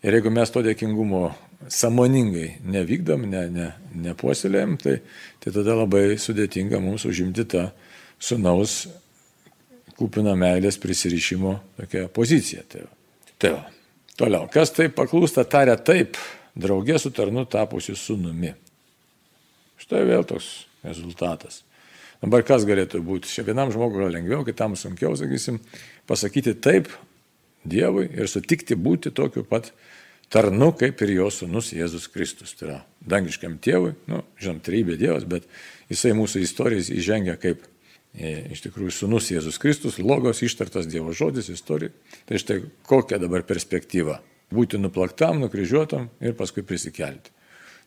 Ir 0.00 0.16
jeigu 0.16 0.30
mes 0.32 0.48
to 0.52 0.62
dėkingumo 0.64 1.26
samoningai 1.68 2.62
nevykdom, 2.72 3.26
ne, 3.28 3.42
ne, 3.52 3.66
nepuoselėjom, 4.06 4.78
tai, 4.80 4.96
tai 5.42 5.52
tada 5.52 5.76
labai 5.82 6.14
sudėtinga 6.16 6.80
mums 6.80 7.04
užimti 7.08 7.44
tą 7.52 7.66
sunaus 8.20 8.86
kupino 10.00 10.32
meilės 10.38 10.80
prisirišimo 10.80 11.58
tokią 11.82 12.06
poziciją. 12.16 12.64
Tai 12.70 12.86
va. 12.86 12.96
Tai 13.40 13.52
va. 13.58 13.62
Toliau, 14.20 14.48
kas 14.52 14.72
taip 14.76 14.96
paklūsta, 14.98 15.46
taria 15.48 15.76
taip, 15.80 16.18
draugė 16.60 16.98
su 17.00 17.12
tarnu 17.14 17.46
tapusi 17.50 17.96
sunumi. 17.96 18.54
Štai 19.80 20.04
vėl 20.08 20.26
toks 20.28 20.68
rezultatas. 20.84 21.62
Dabar 22.20 22.44
kas 22.44 22.66
galėtų 22.68 23.00
būti? 23.04 23.30
Čia 23.32 23.46
vienam 23.46 23.70
žmogui 23.72 24.02
yra 24.02 24.10
lengviau, 24.12 24.44
kitam 24.44 24.76
sunkiau, 24.76 25.14
sakysim, 25.16 25.60
pasakyti 26.08 26.56
taip 26.60 26.90
Dievui 27.60 28.06
ir 28.16 28.28
sutikti 28.28 28.72
būti 28.72 29.10
tokiu 29.12 29.42
pat 29.44 29.66
tarnu, 30.32 30.70
kaip 30.80 31.02
ir 31.04 31.10
jo 31.18 31.26
sunus 31.34 31.74
Jėzus 31.76 32.06
Kristus. 32.08 32.54
Tai 32.56 32.66
yra 32.68 32.78
dangiškiam 33.04 33.58
tėvui, 33.60 33.92
nu, 34.08 34.22
žinom, 34.40 34.62
trybė 34.64 34.96
Dievas, 35.00 35.26
bet 35.28 35.44
jisai 35.92 36.14
mūsų 36.16 36.40
istorijas 36.46 36.88
įžengia 36.94 37.36
kaip 37.40 37.66
e, 38.14 38.52
iš 38.54 38.64
tikrųjų 38.64 38.94
sunus 38.96 39.28
Jėzus 39.32 39.60
Kristus, 39.60 40.00
logos 40.00 40.40
ištartas 40.46 40.88
Dievo 40.88 41.12
žodis 41.16 41.50
istorija. 41.52 41.92
Tai 42.28 42.40
štai 42.40 42.62
kokia 42.88 43.20
dabar 43.20 43.44
perspektyva- 43.44 44.22
būti 44.54 44.80
nuplaktam, 44.80 45.40
nukryžiuotam 45.44 46.08
ir 46.20 46.34
paskui 46.38 46.64
prisikelti. 46.66 47.32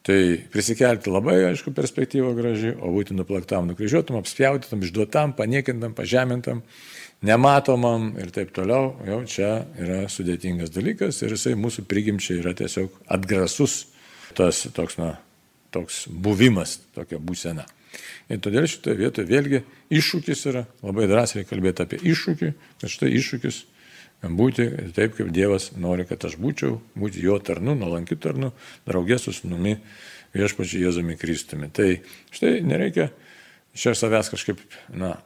Tai 0.03 0.17
prisikelti 0.51 1.11
labai, 1.11 1.37
aišku, 1.53 1.71
perspektyva 1.75 2.33
graži, 2.35 2.73
o 2.75 2.91
būti 2.91 3.15
nuplaktam, 3.15 3.69
nukryžiuotam, 3.71 4.17
apspjautytam, 4.19 4.81
išduotam, 4.83 5.31
paniekintam, 5.37 5.93
pažemintam, 5.95 6.59
nematomam 7.23 8.09
ir 8.19 8.33
taip 8.35 8.51
toliau, 8.55 8.97
jau 9.07 9.21
čia 9.23 9.51
yra 9.79 10.01
sudėtingas 10.11 10.73
dalykas 10.75 11.21
ir 11.23 11.37
jisai 11.37 11.55
mūsų 11.55 11.85
prigimčiai 11.87 12.41
yra 12.41 12.51
tiesiog 12.59 12.99
atgrasus 13.15 13.85
tas 14.35 14.65
toks, 14.75 14.99
na, 14.99 15.13
toks 15.71 16.03
buvimas, 16.09 16.81
tokia 16.97 17.21
būsena. 17.23 17.63
Ir 18.31 18.39
todėl 18.43 18.67
šitoje 18.67 18.97
vietoje 18.99 19.29
vėlgi 19.29 19.61
iššūkis 19.93 20.47
yra, 20.51 20.65
labai 20.83 21.07
drąsiai 21.07 21.45
kalbėti 21.47 21.85
apie 21.85 21.99
iššūkį, 22.11 22.51
kad 22.81 22.91
štai 22.91 23.11
iššūkis 23.19 23.63
būti 24.23 24.69
taip, 24.95 25.17
kaip 25.17 25.31
Dievas 25.35 25.71
nori, 25.75 26.05
kad 26.07 26.23
aš 26.23 26.37
būčiau, 26.39 26.77
būti 26.99 27.23
jo 27.23 27.35
tarnu, 27.43 27.75
nuolankiu 27.75 28.17
tarnu, 28.21 28.53
draugės 28.87 29.27
su 29.27 29.35
sunumi 29.35 29.75
viešpačiu 30.33 30.81
Jėzumi 30.85 31.17
Kristumi. 31.19 31.69
Tai 31.73 31.89
štai 32.33 32.61
nereikia 32.65 33.09
čia 33.75 33.93
savęs 33.97 34.31
kažkaip, 34.33 34.61
na, 34.95 35.17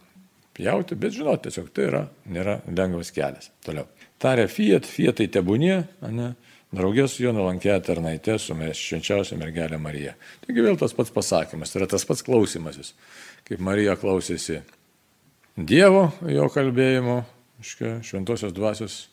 pjauti, 0.57 0.97
bet 0.97 1.13
žinot, 1.15 1.43
tiesiog 1.45 1.69
tai 1.75 1.87
yra, 1.91 2.03
nėra 2.25 2.59
lengvas 2.67 3.13
kelias. 3.15 3.51
Toliau. 3.65 3.87
Tarė 4.21 4.47
Fiat, 4.49 4.87
Fiatai 4.89 5.27
tebūnie, 5.29 5.83
ne, 6.09 6.31
draugės 6.73 7.15
su 7.15 7.23
jo 7.27 7.33
nuolankė 7.37 7.77
tarnaitė, 7.85 8.39
su 8.41 8.57
švenčiausia 8.57 9.37
mergelė 9.37 9.77
Marija. 9.81 10.15
Taigi 10.45 10.65
vėl 10.65 10.79
tas 10.79 10.95
pats 10.97 11.13
pasakymas, 11.13 11.71
tai 11.71 11.83
yra 11.83 11.91
tas 11.93 12.07
pats 12.07 12.25
klausimasis, 12.25 12.95
kaip 13.47 13.61
Marija 13.63 13.95
klausėsi 13.99 14.63
Dievo 15.57 16.11
jo 16.29 16.49
kalbėjimo, 16.53 17.21
iškia, 17.61 17.99
šventosios 18.03 18.53
dvasios 18.53 19.07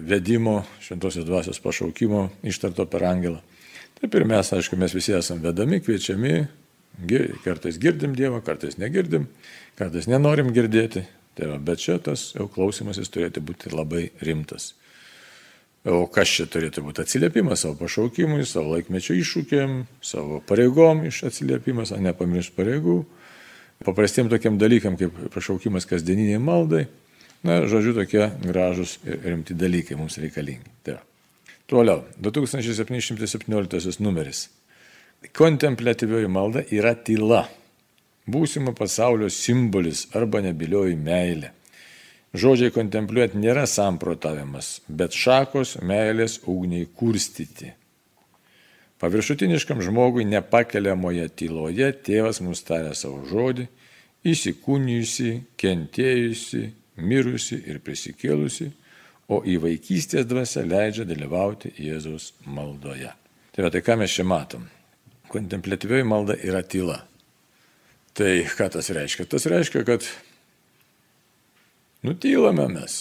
vedimo, 0.00 0.62
šventosios 0.80 1.24
dvasios 1.26 1.60
pašaukimo 1.60 2.28
ištarto 2.42 2.86
per 2.86 3.04
angelą. 3.04 3.40
Taip 4.00 4.14
ir 4.14 4.26
mes, 4.26 4.52
aišku, 4.52 4.76
mes 4.78 4.94
visi 4.94 5.14
esame 5.14 5.42
vedami, 5.48 5.80
kviečiami, 5.82 6.34
kartais 7.44 7.78
girdim 7.78 8.14
Dievą, 8.18 8.42
kartais 8.42 8.78
negirdim, 8.78 9.26
kartais 9.78 10.08
nenorim 10.10 10.52
girdėti. 10.54 11.04
Tai 11.32 11.48
va, 11.48 11.56
bet 11.58 11.80
čia 11.80 11.96
tas 12.02 12.32
jau 12.36 12.44
klausimasis 12.52 13.08
turėtų 13.08 13.40
būti 13.40 13.70
labai 13.72 14.10
rimtas. 14.20 14.74
O 15.88 16.04
kas 16.12 16.30
čia 16.30 16.44
turėtų 16.46 16.84
būti 16.84 17.02
atsiliepimas 17.02 17.64
savo 17.64 17.74
pašaukimui, 17.80 18.44
savo 18.46 18.76
laikmečio 18.76 19.16
iššūkiam, 19.18 19.80
savo 20.04 20.42
pareigom 20.46 21.02
iš 21.08 21.24
atsiliepimas, 21.30 21.90
o 21.90 21.98
nepamiršti 21.98 22.54
pareigų 22.58 22.98
paprastiem 23.86 24.28
tokiam 24.32 24.58
dalykam 24.58 24.96
kaip 25.00 25.16
pašaukimas 25.34 25.86
kasdieniniai 25.88 26.40
maldai. 26.42 26.86
Na, 27.42 27.64
žodžiu, 27.66 27.96
tokie 27.96 28.28
gražus 28.44 28.98
ir 29.02 29.18
rimti 29.26 29.54
dalykai 29.58 29.96
mums 29.98 30.18
reikalingi. 30.22 30.70
Tai. 30.86 31.00
Toliau, 31.66 32.04
2717 32.22 33.98
numeris. 34.02 34.46
Kontemplatyvioji 35.34 36.28
malda 36.30 36.62
yra 36.70 36.94
tyla. 36.94 37.48
Būsimo 38.30 38.74
pasaulio 38.78 39.26
simbolis 39.30 40.06
arba 40.14 40.42
nebilioji 40.44 40.94
meilė. 40.98 41.50
Žodžiai 42.32 42.72
kontempliuoti 42.72 43.36
nėra 43.42 43.66
samprotavimas, 43.68 44.78
bet 44.88 45.12
šakos 45.12 45.76
meilės 45.84 46.38
ugniai 46.48 46.86
kurstyti. 46.86 47.74
Paviršutiniškam 49.02 49.80
žmogui 49.82 50.22
nepakeliamoje 50.30 51.24
tyloje 51.34 51.88
tėvas 52.06 52.38
mums 52.38 52.60
tarė 52.62 52.92
savo 52.94 53.24
žodį, 53.26 53.64
įsikūnijusi, 54.30 55.32
kentėjusi, 55.58 56.60
mirusi 57.02 57.58
ir 57.66 57.80
prisikėlusi, 57.82 58.68
o 59.26 59.40
į 59.42 59.56
vaikystės 59.64 60.28
dvasę 60.30 60.62
leidžia 60.68 61.06
dalyvauti 61.08 61.72
Jėzaus 61.82 62.30
maldoje. 62.46 63.10
Tai 63.50 63.64
va 63.66 63.72
tai 63.74 63.82
ką 63.82 63.96
mes 63.98 64.14
čia 64.14 64.26
matom? 64.28 64.68
Kontemplatyvioji 65.32 66.06
malda 66.06 66.36
yra 66.38 66.62
tyla. 66.62 67.00
Tai 68.14 68.30
ką 68.54 68.68
tas 68.76 68.92
reiškia? 68.94 69.26
Tas 69.26 69.48
reiškia, 69.50 69.82
kad 69.88 70.06
nutylame 72.06 72.68
mes 72.70 73.00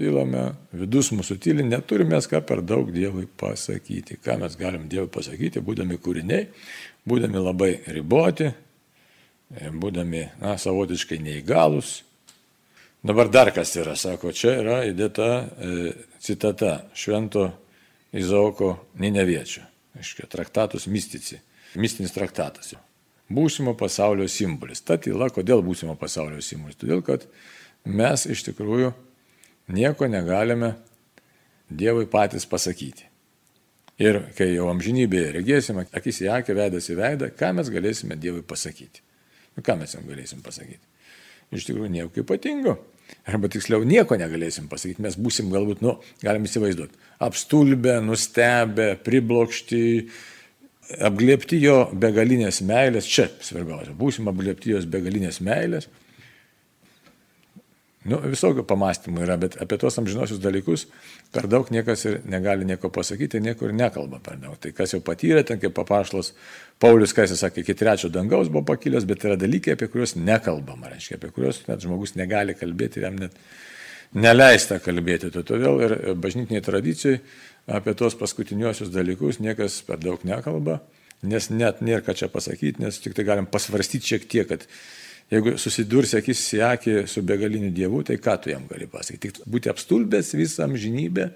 tylame, 0.00 0.44
vidus 0.72 1.10
mūsų 1.14 1.36
tyli, 1.42 1.64
neturime 1.66 2.18
ką 2.20 2.40
per 2.46 2.62
daug 2.64 2.90
Dievui 2.94 3.26
pasakyti. 3.28 4.18
Ką 4.24 4.38
mes 4.40 4.56
galim 4.58 4.88
Dievui 4.90 5.10
pasakyti, 5.12 5.62
būdami 5.64 5.98
kūriniai, 6.00 6.46
būdami 7.08 7.42
labai 7.42 7.72
riboti, 7.92 8.50
būdami, 9.50 10.26
na, 10.40 10.56
savotiškai 10.60 11.20
neįgalus. 11.22 12.00
Dabar 13.06 13.30
dar 13.32 13.50
kas 13.56 13.72
yra, 13.80 13.94
sako, 13.96 14.32
čia 14.36 14.58
yra 14.60 14.80
įdėta 14.84 15.28
e, 15.30 15.92
citata 16.20 16.74
Švento 16.92 17.46
Izaoko 18.12 18.74
Nineviečio, 19.00 19.62
aiškiai, 19.96 20.28
traktatus 20.28 20.84
mystici, 20.90 21.40
mistinis 21.80 22.12
traktatas. 22.12 22.74
Būsimo 23.30 23.76
pasaulio 23.78 24.26
simbolis. 24.28 24.82
Ta 24.82 24.98
tyla, 25.00 25.30
kodėl 25.32 25.62
būsimo 25.64 25.94
pasaulio 25.96 26.42
simbolis? 26.44 26.76
Todėl, 26.80 27.00
kad 27.06 27.24
mes 27.86 28.26
iš 28.26 28.42
tikrųjų 28.50 28.90
nieko 29.72 30.08
negalime 30.10 30.74
Dievui 31.70 32.08
patys 32.10 32.48
pasakyti. 32.50 33.06
Ir 34.00 34.16
kai 34.34 34.48
jau 34.54 34.70
amžinybėje 34.72 35.34
regėsime 35.36 35.84
akis 35.94 36.22
į 36.24 36.30
akį, 36.34 36.56
veidas 36.56 36.88
į 36.90 36.96
veidą, 36.98 37.28
ką 37.36 37.52
mes 37.58 37.68
galėsime 37.70 38.16
Dievui 38.18 38.42
pasakyti? 38.42 39.04
Nu, 39.54 39.62
ką 39.66 39.76
mes 39.78 39.94
jam 39.94 40.06
galėsim 40.08 40.40
pasakyti? 40.42 40.82
Iš 41.54 41.66
tikrųjų, 41.68 41.90
nieko 41.92 42.22
ypatingo. 42.22 42.78
Arba 43.28 43.50
tiksliau, 43.52 43.84
nieko 43.86 44.16
negalėsim 44.18 44.66
pasakyti. 44.70 45.02
Mes 45.04 45.18
būsim 45.20 45.50
galbūt, 45.52 45.82
nu, 45.84 45.96
galim 46.22 46.46
įsivaizduoti, 46.48 46.98
apstulbę, 47.26 47.98
nustebę, 48.06 48.92
priblokšti, 49.04 49.82
apglėpti 51.10 51.60
jo 51.60 51.80
begalinės 51.92 52.62
meilės. 52.66 53.10
Čia 53.10 53.28
svarbiausia, 53.44 53.94
būsim 53.98 54.30
apglėpti 54.32 54.74
jos 54.74 54.88
begalinės 54.90 55.42
meilės 55.44 55.90
Nu, 58.08 58.16
visokių 58.24 58.62
pamastymų 58.64 59.26
yra, 59.26 59.34
bet 59.36 59.58
apie 59.60 59.76
tos 59.80 59.98
amžinosius 60.00 60.38
dalykus 60.40 60.86
per 61.34 61.44
daug 61.52 61.68
niekas 61.68 62.06
ir 62.08 62.14
negali 62.32 62.64
nieko 62.64 62.88
pasakyti, 62.88 63.42
nieko 63.44 63.68
ir 63.68 63.74
nekalba 63.76 64.22
per 64.24 64.38
daug. 64.40 64.54
Tai 64.56 64.70
kas 64.72 64.94
jau 64.94 65.02
patyrė, 65.04 65.42
ten 65.44 65.60
kaip 65.60 65.74
papašlas 65.76 66.32
Paulius, 66.80 67.12
kas 67.12 67.34
jis 67.34 67.42
sakė, 67.44 67.60
iki 67.60 67.74
trečio 67.76 68.08
dangaus 68.08 68.48
buvo 68.48 68.64
pakilęs, 68.70 69.04
bet 69.08 69.26
yra 69.28 69.36
dalykai, 69.36 69.74
apie 69.76 69.90
kuriuos 69.92 70.16
nekalbama, 70.16 70.88
reiškia, 70.94 71.18
apie 71.20 71.28
kuriuos 71.36 71.60
net 71.66 71.84
žmogus 71.84 72.16
negali 72.16 72.56
kalbėti 72.56 73.02
ir 73.02 73.06
jam 73.10 73.18
net 73.20 73.36
neleista 74.16 74.80
kalbėti. 74.80 75.28
Tai 75.34 75.44
todėl 75.52 75.84
ir 75.84 75.94
bažnytiniai 76.16 76.64
tradicijai 76.64 77.18
apie 77.68 77.92
tos 78.00 78.16
paskutiniuosius 78.16 78.88
dalykus 78.94 79.42
niekas 79.44 79.82
per 79.84 80.00
daug 80.00 80.24
nekalba, 80.24 80.78
nes 81.20 81.50
net 81.52 81.84
nėra 81.84 82.00
ką 82.08 82.16
čia 82.16 82.32
pasakyti, 82.32 82.80
nes 82.80 82.96
tik 83.04 83.12
tai 83.12 83.28
galim 83.28 83.44
pasvarstyti 83.44 84.14
šiek 84.14 84.24
tiek, 84.24 84.48
kad 84.48 84.64
Jeigu 85.30 85.54
susidursi 85.62 86.16
akis 86.18 86.40
į 86.56 86.62
akį 86.66 86.94
su 87.10 87.22
begaliniu 87.22 87.70
dievu, 87.74 88.02
tai 88.06 88.16
ką 88.18 88.34
tu 88.42 88.50
jam 88.50 88.64
gali 88.66 88.88
pasakyti? 88.90 89.36
Tik 89.38 89.50
būti 89.50 89.70
apstulbęs 89.70 90.32
visą 90.34 90.64
amžinybę, 90.66 91.28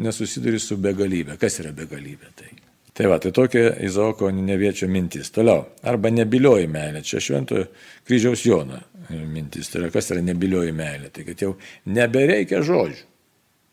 nesusiduri 0.00 0.60
su 0.62 0.78
begalybė. 0.80 1.36
Kas 1.40 1.60
yra 1.60 1.74
begalybė? 1.76 2.30
Tai, 2.40 2.48
tai 2.96 3.10
va, 3.12 3.18
tai 3.20 3.34
tokia 3.36 3.74
Izaoko 3.84 4.30
neviečio 4.32 4.88
mintis. 4.88 5.28
Toliau. 5.34 5.66
Arba 5.84 6.12
nebilioji 6.14 6.70
meilė. 6.72 7.04
Čia 7.04 7.20
šventojo 7.20 7.68
kryžiaus 8.08 8.46
Jono 8.48 8.80
mintis. 9.12 9.68
Tai 9.68 9.82
yra, 9.82 9.92
kas 9.92 10.08
yra 10.14 10.24
nebilioji 10.24 10.72
meilė. 10.80 11.12
Tai 11.12 11.28
kad 11.28 11.44
jau 11.44 11.52
nebereikia 11.84 12.64
žodžių. 12.64 13.04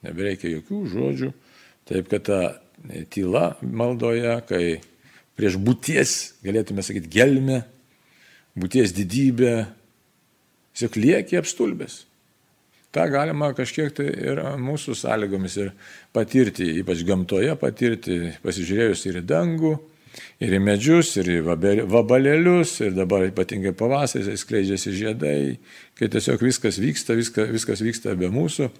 Nebereikia 0.09 0.51
jokių 0.57 0.83
žodžių. 0.91 1.33
Taip 1.87 2.11
kad 2.11 2.27
ta 2.27 2.41
tyla 3.13 3.53
maldoje, 3.63 4.35
kai 4.51 4.65
prieš 5.39 5.55
būties, 5.63 6.17
galėtume 6.43 6.83
sakyti, 6.83 7.07
gelmė, 7.11 7.63
būties 8.57 8.93
didybę, 8.95 9.65
tiesiog 10.75 10.97
lieki 10.99 11.39
apstulbęs. 11.39 12.05
Ta 12.91 13.05
galima 13.07 13.53
kažkiek 13.55 13.93
tai 13.95 14.09
ir 14.11 14.41
mūsų 14.59 14.97
sąlygomis 14.99 15.55
ir 15.61 15.71
patirti, 16.11 16.67
ypač 16.81 17.05
gamtoje 17.07 17.53
patirti, 17.59 18.33
pasižiūrėjus 18.43 19.05
ir 19.07 19.21
į 19.21 19.25
dangų, 19.29 19.71
ir 20.43 20.55
į 20.57 20.59
medžius, 20.59 21.13
ir 21.21 21.29
į 21.37 21.37
vabalėlius, 21.87 22.73
ir 22.83 22.97
dabar 22.97 23.23
ypatingai 23.29 23.71
pavasarį 23.79 24.35
skleidžiasi 24.35 24.95
žiedai, 24.97 25.37
kai 25.95 26.11
tiesiog 26.11 26.43
viskas 26.43 26.81
vyksta, 26.83 27.15
viskas, 27.15 27.47
viskas 27.55 27.83
vyksta 27.85 28.17
be 28.19 28.31
mūsų. 28.31 28.71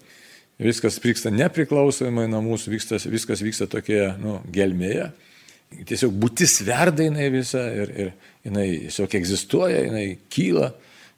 viskas 0.62 1.00
vyksta 1.02 1.30
nepriklausomai 1.32 2.28
nuo 2.28 2.42
mūsų, 2.44 2.70
viskas, 2.76 3.06
viskas 3.08 3.40
vyksta 3.42 3.66
tokioje 3.66 4.12
nu, 4.20 4.40
gelmėje. 4.52 5.08
Tiesiog 5.88 6.14
būtis 6.22 6.60
verda 6.66 7.06
jinai 7.06 7.28
visa 7.34 7.62
ir, 7.72 7.92
ir 7.92 8.12
jinai 8.46 8.66
tiesiog 8.86 9.18
egzistuoja, 9.20 9.84
jinai 9.88 10.06
kyla. 10.32 10.72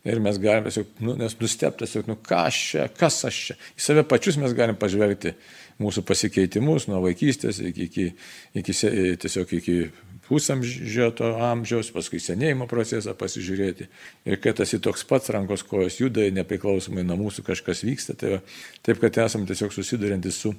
Ir 0.05 0.19
mes 0.21 0.37
galime 0.37 0.69
tiesiog, 0.69 0.89
nu, 1.01 1.15
nes 1.17 1.33
nusteptas, 1.41 1.93
tiesiog, 1.93 2.11
nu, 2.13 2.19
ką 2.21 2.43
aš 2.51 2.57
čia, 2.71 2.89
kas 2.93 3.23
aš 3.25 3.39
čia. 3.49 3.55
Į 3.73 3.85
save 3.87 4.03
pačius 4.09 4.37
mes 4.41 4.53
galim 4.57 4.77
pažvelgti 4.77 5.33
mūsų 5.81 6.05
pasikeitimus 6.07 6.91
nuo 6.91 7.01
vaikystės 7.07 7.63
iki, 7.65 7.89
iki, 7.89 8.11
iki 8.61 8.75
tiesiog 9.23 9.55
iki 9.59 9.79
pusamžio 10.29 11.11
to 11.17 11.31
amžiaus, 11.45 11.91
paskui 11.93 12.21
senėjimo 12.23 12.67
procesą 12.71 13.15
pasižiūrėti. 13.19 13.89
Ir 14.29 14.41
kad 14.43 14.61
esi 14.65 14.81
toks 14.83 15.05
pats 15.09 15.33
rankos 15.35 15.65
kojos 15.69 15.99
juda, 16.01 16.25
nepriklausomai 16.37 17.05
nuo 17.05 17.19
mūsų 17.27 17.45
kažkas 17.47 17.85
vyksta. 17.85 18.17
Tai 18.19 18.39
taip, 18.85 19.01
kad 19.03 19.21
esame 19.27 19.49
tiesiog 19.51 19.75
susidurintys 19.75 20.41
su, 20.45 20.55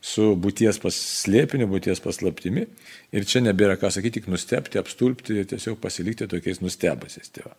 su 0.00 0.32
būties 0.38 0.78
paslėpiniu, 0.82 1.68
būties 1.70 2.00
paslaptimi. 2.04 2.66
Ir 3.14 3.26
čia 3.28 3.42
nebėra 3.42 3.78
ką 3.80 3.90
sakyti, 3.92 4.20
tik 4.20 4.30
nustepti, 4.30 4.78
apstulpti 4.80 5.40
ir 5.40 5.48
tiesiog 5.50 5.80
pasilikti 5.82 6.28
tokiais 6.30 6.62
nustebusiais. 6.62 7.32
Tai 7.34 7.48
va. 7.48 7.56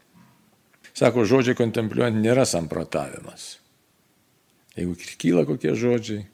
Sako, 0.96 1.26
žodžiai 1.28 1.58
kontempliuojant 1.60 2.20
nėra 2.20 2.46
samprotavimas. 2.50 3.58
Jeigu 4.78 4.96
kyla 5.20 5.46
kokie 5.48 5.74
žodžiai, 5.78 6.26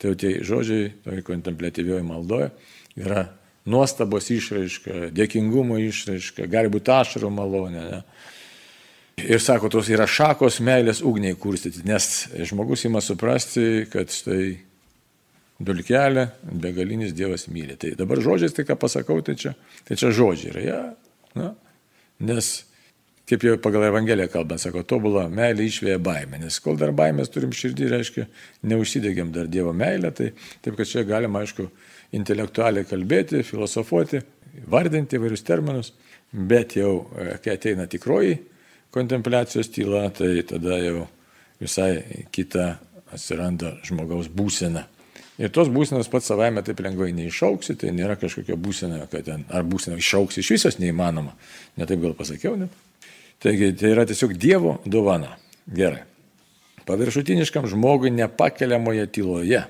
tai 0.00 0.12
jau 0.12 0.18
tie 0.20 0.32
žodžiai, 0.44 0.90
toj 1.04 1.24
kontemplatyvioje 1.26 2.04
maldoje, 2.06 2.50
yra 2.96 3.28
nuostabos 3.68 4.30
išraiška, 4.32 5.10
dėkingumo 5.16 5.78
išraiška, 5.82 6.48
gali 6.50 6.70
būti 6.72 6.92
ašarų 6.94 7.30
malonė. 7.34 7.84
Ne? 7.90 8.00
Ir 9.24 9.40
sako, 9.40 9.70
tos 9.72 9.88
yra 9.88 10.04
šakos 10.08 10.60
meilės 10.64 11.00
ugniai 11.04 11.36
kurstyti, 11.40 11.84
nes 11.88 12.28
žmogus 12.48 12.84
ima 12.88 13.00
suprasti, 13.04 13.86
kad 13.92 14.12
štai 14.12 14.58
dulkelė, 15.62 16.28
begalinis 16.64 17.14
Dievas 17.16 17.46
myli. 17.48 17.78
Tai 17.80 17.94
dabar 17.98 18.20
žodžiais 18.22 18.54
tai, 18.56 18.66
ką 18.68 18.76
pasakau, 18.80 19.20
tai 19.24 19.36
čia, 19.40 19.54
tai 19.88 19.96
čia 19.96 20.12
žodžiai 20.14 20.52
yra. 20.52 20.64
Ja? 20.64 20.80
Na? 21.36 21.52
Nes 22.26 22.54
kaip 23.26 23.42
jau 23.42 23.56
pagal 23.58 23.88
Evangeliją 23.88 24.28
kalbant, 24.30 24.62
sako, 24.62 24.84
tobulą 24.86 25.26
meilę 25.32 25.66
išvėja 25.66 25.98
baimę, 26.02 26.38
nes 26.44 26.60
kol 26.62 26.78
dar 26.78 26.92
baimės 26.94 27.32
turim 27.34 27.50
širdį, 27.54 27.88
reiškia, 27.90 28.26
neužsidegėm 28.70 29.32
dar 29.34 29.50
Dievo 29.50 29.72
meilę, 29.74 30.12
tai 30.14 30.30
taip, 30.62 30.76
kad 30.78 30.86
čia 30.86 31.02
galima, 31.08 31.42
aišku, 31.42 31.66
intelektualiai 32.14 32.86
kalbėti, 32.86 33.42
filosofuoti, 33.46 34.22
vardinti 34.70 35.18
įvairius 35.18 35.42
terminus, 35.46 35.90
bet 36.30 36.76
jau, 36.78 37.08
e, 37.18 37.34
kai 37.42 37.56
ateina 37.56 37.88
tikroji 37.90 38.38
kontempliacijos 38.94 39.72
tyla, 39.74 40.06
tai 40.14 40.38
tada 40.46 40.78
jau 40.80 41.08
visai 41.60 42.26
kita 42.32 42.76
atsiranda 43.12 43.74
žmogaus 43.86 44.30
būsena. 44.30 44.86
Ir 45.36 45.52
tos 45.52 45.68
būsenos 45.68 46.08
pats 46.08 46.30
savaime 46.30 46.62
taip 46.64 46.80
lengvai 46.80 47.10
neišauksi, 47.16 47.76
tai 47.80 47.92
nėra 47.92 48.16
kažkokia 48.16 48.56
būsena, 48.56 49.02
kad 49.12 49.26
ten, 49.28 49.44
ar 49.52 49.66
būsena 49.68 49.98
išauks 50.00 50.40
iš 50.40 50.52
visos 50.54 50.78
neįmanoma. 50.80 51.34
Netaip 51.76 52.00
gal 52.00 52.14
pasakiau, 52.16 52.54
net. 52.56 52.72
Taigi 53.44 53.74
tai 53.76 53.92
yra 53.92 54.06
tiesiog 54.08 54.32
Dievo 54.40 54.78
dovana. 54.88 55.34
Gerai. 55.68 56.06
Paviršutiniškam 56.88 57.66
žmogui 57.68 58.12
nepakeliamoje 58.14 59.04
tyloje. 59.12 59.64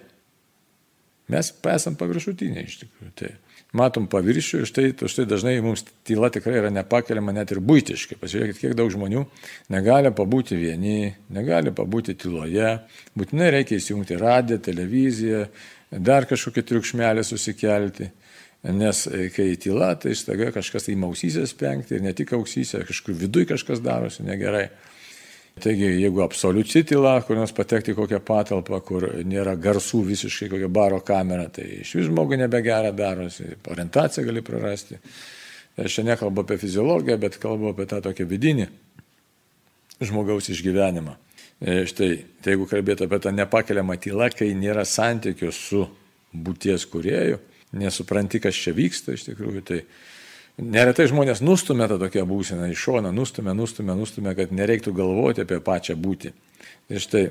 Mes 1.32 1.50
esam 1.72 1.96
paviršutiniai 1.98 2.68
iš 2.68 2.80
tikrųjų. 2.84 3.12
Tai 3.18 3.30
matom 3.76 4.06
paviršių 4.10 4.60
ir 4.62 4.68
štai, 4.70 4.86
štai 5.10 5.26
dažnai 5.28 5.56
mums 5.64 5.82
tyla 6.06 6.30
tikrai 6.32 6.60
yra 6.60 6.70
nepakeliama 6.72 7.34
net 7.34 7.52
ir 7.54 7.60
būtiškai. 7.66 8.18
Pasižiūrėkit, 8.20 8.60
kiek 8.62 8.76
daug 8.78 8.92
žmonių 8.94 9.24
negali 9.74 10.12
pabūti 10.14 10.58
vieni, 10.60 11.14
negali 11.34 11.74
pabūti 11.74 12.14
tyloje. 12.18 12.76
Būtinai 13.18 13.50
reikia 13.58 13.80
įsijungti 13.80 14.20
radiją, 14.20 14.60
televiziją, 14.68 15.42
dar 15.90 16.28
kažkokį 16.30 16.66
triukšmelį 16.70 17.26
susikelti. 17.26 18.10
Nes 18.66 19.04
e, 19.06 19.28
kai 19.30 19.52
tyla, 19.62 19.92
tai 20.00 20.14
staiga 20.18 20.48
kažkas 20.54 20.88
į 20.90 20.96
mausysės 20.98 21.52
penkti 21.58 21.98
ir 21.98 22.02
ne 22.02 22.14
tik 22.16 22.32
ausysė, 22.34 22.80
kažkur 22.88 23.14
viduje 23.18 23.52
kažkas 23.52 23.82
darosi 23.84 24.26
negerai. 24.26 24.68
Taigi, 25.56 25.86
jeigu 26.02 26.20
absoliučiai 26.20 26.84
tyla, 26.84 27.14
kur 27.24 27.38
nors 27.38 27.54
patekti 27.56 27.94
į 27.94 27.96
kokią 27.96 28.18
patalpą, 28.20 28.80
kur 28.84 29.06
nėra 29.24 29.54
garsų 29.56 30.02
visiškai, 30.04 30.50
kokia 30.52 30.68
baro 30.68 30.98
kamera, 31.00 31.46
tai 31.48 31.64
iš 31.80 31.94
vis 31.96 32.10
žmogui 32.10 32.36
nebegera 32.36 32.90
darosi, 32.92 33.48
orientaciją 33.72 34.26
gali 34.26 34.42
prarasti. 34.44 34.98
Aš 35.80 35.96
čia 35.96 36.04
nekalbu 36.10 36.44
apie 36.44 36.58
fiziologiją, 36.60 37.16
bet 37.22 37.38
kalbu 37.40 37.70
apie 37.72 37.86
tą 37.88 38.02
tokią 38.04 38.28
vidinį 38.28 38.68
žmogaus 40.04 40.50
išgyvenimą. 40.52 41.16
E, 41.56 41.86
štai, 41.88 42.10
tai 42.44 42.52
jeigu 42.52 42.68
kalbėtų 42.68 43.06
apie 43.08 43.20
tą 43.24 43.32
nepakeliamą 43.32 43.96
tylą, 44.04 44.28
kai 44.36 44.50
nėra 44.52 44.84
santykių 44.84 45.52
su 45.56 45.86
būties 46.36 46.84
kurėju, 46.92 47.40
nesupranti, 47.80 48.42
kas 48.44 48.60
čia 48.60 48.76
vyksta 48.76 49.16
iš 49.16 49.24
tikrųjų. 49.30 49.64
Tai 49.64 49.80
neretai 50.58 51.06
žmonės 51.10 51.42
nustumia 51.44 51.88
tą 51.90 51.98
tokią 52.00 52.24
būseną 52.28 52.68
iš 52.72 52.84
šoną, 52.86 53.12
nustumia, 53.14 53.54
nustumia, 53.56 53.96
nustumia, 53.98 54.34
kad 54.38 54.52
nereiktų 54.54 54.94
galvoti 54.96 55.44
apie 55.44 55.58
pačią 55.64 55.96
būtį. 56.00 56.32
Ir 56.92 57.02
štai, 57.02 57.24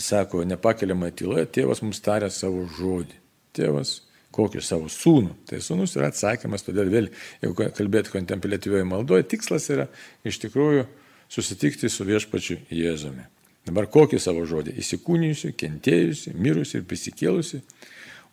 sako, 0.00 0.42
nepakeliamai 0.48 1.12
tyloje, 1.16 1.46
tėvas 1.58 1.82
mums 1.84 2.02
tarė 2.04 2.30
savo 2.34 2.66
žodį. 2.78 3.20
Tėvas 3.54 4.00
kokį 4.34 4.64
savo 4.66 4.90
sūnų. 4.90 5.36
Tai 5.48 5.60
sūnus 5.62 5.94
yra 5.96 6.10
atsakymas, 6.10 6.66
todėl 6.66 6.90
vėl, 6.90 7.10
jeigu 7.42 7.70
kalbėti 7.76 8.12
kontemplatyvioje 8.16 8.86
maldoje, 8.88 9.28
tikslas 9.30 9.70
yra 9.70 9.86
iš 10.26 10.40
tikrųjų 10.42 10.88
susitikti 11.30 11.88
su 11.88 12.06
viešpačiu 12.08 12.58
Jėzumi. 12.74 13.28
Dabar 13.64 13.86
kokį 13.88 14.18
savo 14.20 14.42
žodį? 14.44 14.74
Įsikūnijusi, 14.82 15.54
kentėjusi, 15.56 16.34
mirusi 16.36 16.80
ir 16.80 16.88
prisikėlusi, 16.88 17.62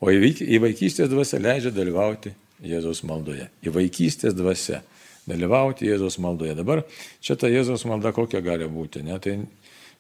O 0.02 0.10
į 0.10 0.58
vaikystės 0.64 1.12
dvasę 1.12 1.38
leidžia 1.38 1.70
dalyvauti 1.74 2.34
Jėzaus 2.66 3.04
maldoje. 3.08 3.48
Į 3.66 3.74
vaikystės 3.76 4.36
dvasę 4.38 4.82
dalyvauti 5.30 5.90
Jėzaus 5.90 6.20
maldoje. 6.22 6.56
Dabar 6.58 6.84
čia 7.24 7.38
ta 7.40 7.50
Jėzaus 7.52 7.86
malda 7.90 8.14
kokia 8.16 8.42
gali 8.46 8.70
būti. 8.70 9.04
Ne? 9.06 9.18
Tai 9.22 9.38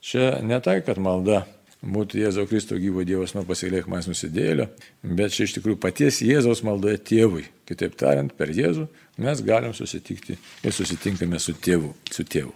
čia 0.04 0.38
ne 0.45 0.62
tai, 0.63 0.80
kad 0.86 1.02
malda 1.02 1.43
būtų 1.82 2.21
Jėzaus 2.21 2.50
Kristo 2.50 2.78
gyvo 2.78 3.06
Dievas 3.08 3.34
nuo 3.34 3.43
pasigailėk 3.47 3.89
manęs 3.89 4.12
nusidėlio, 4.12 4.67
bet 5.02 5.34
čia 5.34 5.47
iš 5.47 5.56
tikrųjų 5.58 5.80
paties 5.82 6.21
Jėzaus 6.26 6.62
maldoje 6.65 7.02
tėvui. 7.10 7.47
Kitaip 7.69 7.95
tariant, 7.97 8.34
per 8.38 8.54
Jėzų 8.54 8.88
mes 9.21 9.45
galim 9.45 9.74
susitikti 9.74 10.38
ir 10.38 10.76
susitinkame 10.76 11.39
su 11.41 11.56
tėvu. 11.58 11.93
Su 12.13 12.26
tėvu. 12.28 12.54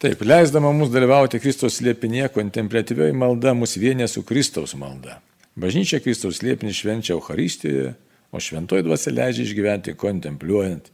Taip, 0.00 0.22
leisdama 0.24 0.70
mums 0.72 0.92
dalyvauti 0.94 1.42
Kristaus 1.42 1.74
slėpinėje, 1.76 2.30
kontemplatyvioji 2.32 3.12
malda 3.12 3.52
mus 3.52 3.74
vienė 3.76 4.06
su 4.08 4.22
Kristaus 4.24 4.72
malda. 4.78 5.18
Bažnyčia 5.60 5.98
Kristaus 6.00 6.40
liepinį 6.40 6.72
švenčia 6.72 7.12
Euharistijoje, 7.18 7.90
o 8.30 8.40
šventoji 8.40 8.86
dvasia 8.86 9.12
leidžia 9.14 9.46
išgyventi 9.46 9.96
kontempliuojant, 9.98 10.90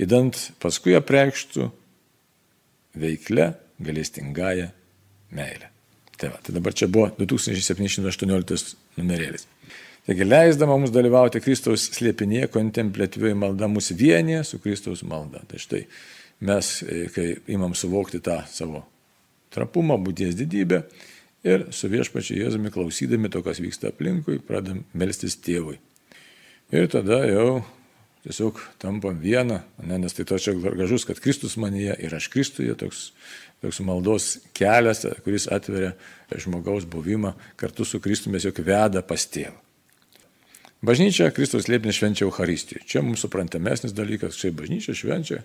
įdant 0.00 0.38
paskui 0.62 0.96
apreikštų 0.98 1.68
veiklę 2.98 3.52
galestingąją 3.80 4.70
meilę. 5.34 5.70
Tai, 6.18 6.32
va, 6.32 6.40
tai 6.42 6.54
dabar 6.56 6.74
čia 6.74 6.88
buvo 6.90 7.10
2718 7.18 8.74
numerėlis. 8.98 9.46
Taigi 10.08 10.24
leisdama 10.24 10.74
mums 10.78 10.90
dalyvauti 10.90 11.40
Kristaus 11.44 11.84
slėpinėje, 11.92 12.48
kontemplatyviai 12.50 13.36
malda 13.38 13.68
mus 13.70 13.92
vienyje 13.92 14.40
su 14.48 14.58
Kristaus 14.64 15.04
malda. 15.06 15.42
Tai 15.46 15.60
štai 15.60 15.82
mes, 16.48 16.70
e, 16.82 17.04
kai 17.12 17.26
imam 17.52 17.74
suvokti 17.76 18.22
tą 18.24 18.40
savo 18.50 18.82
trapumą, 19.52 19.98
būties 20.00 20.34
didybę, 20.38 20.80
ir 21.46 21.68
su 21.76 21.90
viešpačiu 21.92 22.38
Jėzumi 22.40 22.72
klausydami 22.74 23.30
to, 23.30 23.42
kas 23.44 23.60
vyksta 23.62 23.92
aplinkui, 23.92 24.40
pradam 24.40 24.82
melstis 24.96 25.36
tėvui. 25.44 25.78
Ir 26.68 26.88
tada 26.92 27.22
jau 27.24 27.62
tiesiog 28.26 28.58
tampam 28.82 29.16
vieną, 29.22 29.62
ne, 29.88 30.00
nes 30.02 30.12
tai 30.12 30.26
to 30.28 30.36
čia 30.36 30.52
gražus, 30.52 31.06
kad 31.08 31.20
Kristus 31.22 31.56
manyje 31.56 31.94
ir 32.04 32.12
aš 32.12 32.26
Kristuje, 32.28 32.74
toks, 32.76 33.12
toks 33.64 33.80
maldos 33.86 34.34
kelias, 34.56 35.06
kuris 35.24 35.48
atveria 35.48 35.94
žmogaus 36.36 36.84
buvimą 36.84 37.32
kartu 37.56 37.86
su 37.88 38.02
Kristumi, 38.04 38.42
jau 38.42 38.52
veda 38.58 39.00
pas 39.00 39.24
tėvą. 39.24 39.56
Bažnyčia 40.84 41.32
Kristus 41.34 41.66
liepnė 41.66 41.90
švenčia 41.90 42.22
Euharistijų. 42.28 42.84
Čia 42.86 43.00
mums 43.02 43.24
suprantamesnis 43.24 43.96
dalykas, 43.96 44.36
čia 44.38 44.52
bažnyčia 44.54 44.94
švenčia 44.94 45.40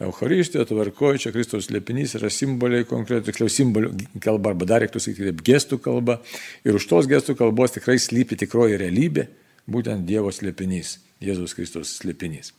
Euharistija, 0.00 0.64
tvarkoji, 0.64 1.26
čia 1.26 1.32
Kristaus 1.34 1.68
liepinys 1.68 2.14
yra 2.16 2.30
simboliai 2.32 2.86
konkrečiai, 2.88 3.26
tiksliau 3.26 3.52
simbolių 3.52 3.90
kalba, 4.24 4.54
arba 4.54 4.70
dar 4.70 4.80
reiktų 4.80 5.02
sakyti 5.04 5.34
gestų 5.44 5.82
kalba. 5.84 6.22
Ir 6.64 6.78
už 6.78 6.86
tos 6.88 7.10
gestų 7.10 7.36
kalbos 7.36 7.76
tikrai 7.76 7.98
slypi 8.00 8.38
tikroji 8.40 8.80
realybė, 8.80 9.26
būtent 9.72 10.06
Dievo 10.08 10.32
slėpinys, 10.34 10.98
Jėzaus 11.24 11.54
Kristaus 11.56 11.94
slėpinys. 12.00 12.52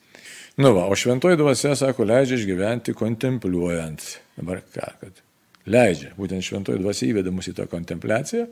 Nu 0.62 0.74
va, 0.76 0.88
o 0.92 0.98
šventoji 0.98 1.40
dvasia, 1.40 1.74
sako, 1.80 2.06
leidžia 2.08 2.38
išgyventi 2.40 2.96
kontempliuojant. 2.98 4.04
Dabar 4.40 4.62
ką, 4.74 4.90
kad 5.02 5.24
leidžia, 5.72 6.12
būtent 6.18 6.46
šventoji 6.46 6.82
dvasia 6.82 7.08
įveda 7.12 7.34
mus 7.34 7.50
į 7.52 7.56
tą 7.62 7.68
kontempliaciją 7.72 8.46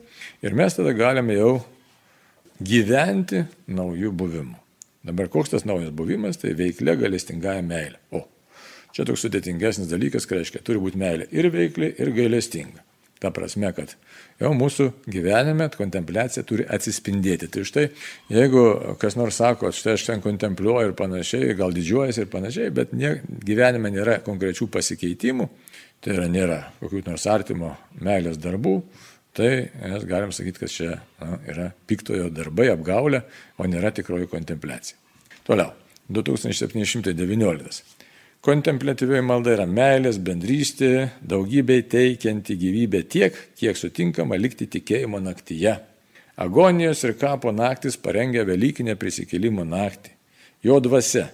ir 0.44 0.56
mes 0.56 0.76
tada 0.78 0.94
galime 0.96 1.36
jau 1.36 1.54
gyventi 2.60 3.44
naujų 3.68 4.12
buvimų. 4.16 4.58
Dabar 5.10 5.30
koks 5.32 5.54
tas 5.54 5.64
naujas 5.64 5.94
buvimas, 5.96 6.36
tai 6.40 6.52
veiklė 6.56 6.98
galestingąją 7.00 7.64
meilę. 7.64 8.00
O, 8.12 8.26
Čia 8.90 9.06
toks 9.06 9.22
sudėtingesnis 9.22 9.90
dalykas, 9.90 10.26
kai 10.26 10.40
reiškia, 10.40 10.62
turi 10.66 10.80
būti 10.82 10.98
meilė 10.98 11.28
ir 11.30 11.46
veikli, 11.54 11.92
ir 12.02 12.10
gailestinga. 12.14 12.82
Ta 13.20 13.28
prasme, 13.36 13.68
kad 13.76 13.90
jau 14.40 14.50
mūsų 14.56 14.86
gyvenime 15.12 15.66
kontempliacija 15.74 16.40
turi 16.48 16.64
atsispindėti. 16.64 17.50
Tai 17.52 17.64
štai, 17.68 17.82
jeigu 18.32 18.62
kas 19.02 19.18
nors 19.20 19.36
sako, 19.42 19.68
štai 19.76 19.98
aš 19.98 20.06
ten 20.06 20.22
kontempliuoju 20.24 20.88
ir 20.88 20.94
panašiai, 20.96 21.52
gal 21.58 21.74
didžiuojasi 21.76 22.24
ir 22.24 22.30
panašiai, 22.32 22.70
bet 22.72 22.94
nie, 22.96 23.18
gyvenime 23.44 23.92
nėra 23.92 24.16
konkrečių 24.24 24.70
pasikeitimų, 24.72 25.50
tai 26.00 26.16
yra 26.16 26.30
nėra 26.32 26.58
kokių 26.80 27.04
nors 27.10 27.28
artimo 27.28 27.74
meilės 28.00 28.40
darbų, 28.40 28.74
tai 29.36 29.52
mes 29.68 30.08
galim 30.08 30.32
sakyti, 30.32 30.64
kad 30.64 30.72
čia 30.72 30.90
na, 31.20 31.36
yra 31.44 31.70
piktojo 31.92 32.32
darbai, 32.32 32.70
apgaulė, 32.72 33.26
o 33.60 33.68
nėra 33.68 33.92
tikroji 34.00 34.32
kontempliacija. 34.32 34.96
Toliau, 35.44 35.74
2719. 36.08 37.99
Kontemplatyvioji 38.40 39.20
malda 39.20 39.52
yra 39.52 39.66
meilės, 39.68 40.16
bendrystė, 40.24 41.10
daugybei 41.20 41.82
teikianti 41.84 42.54
gyvybę 42.56 43.02
tiek, 43.12 43.34
kiek 43.60 43.76
sutinkama 43.76 44.38
likti 44.40 44.64
tikėjimo 44.64 45.18
naktyje. 45.20 45.74
Agonijos 46.40 47.02
ir 47.04 47.18
kapo 47.20 47.50
naktis 47.52 47.98
parengia 48.00 48.46
Velykinę 48.48 48.94
prisikėlimo 48.96 49.66
naktį. 49.68 50.14
Jo 50.64 50.78
dvasia, 50.80 51.26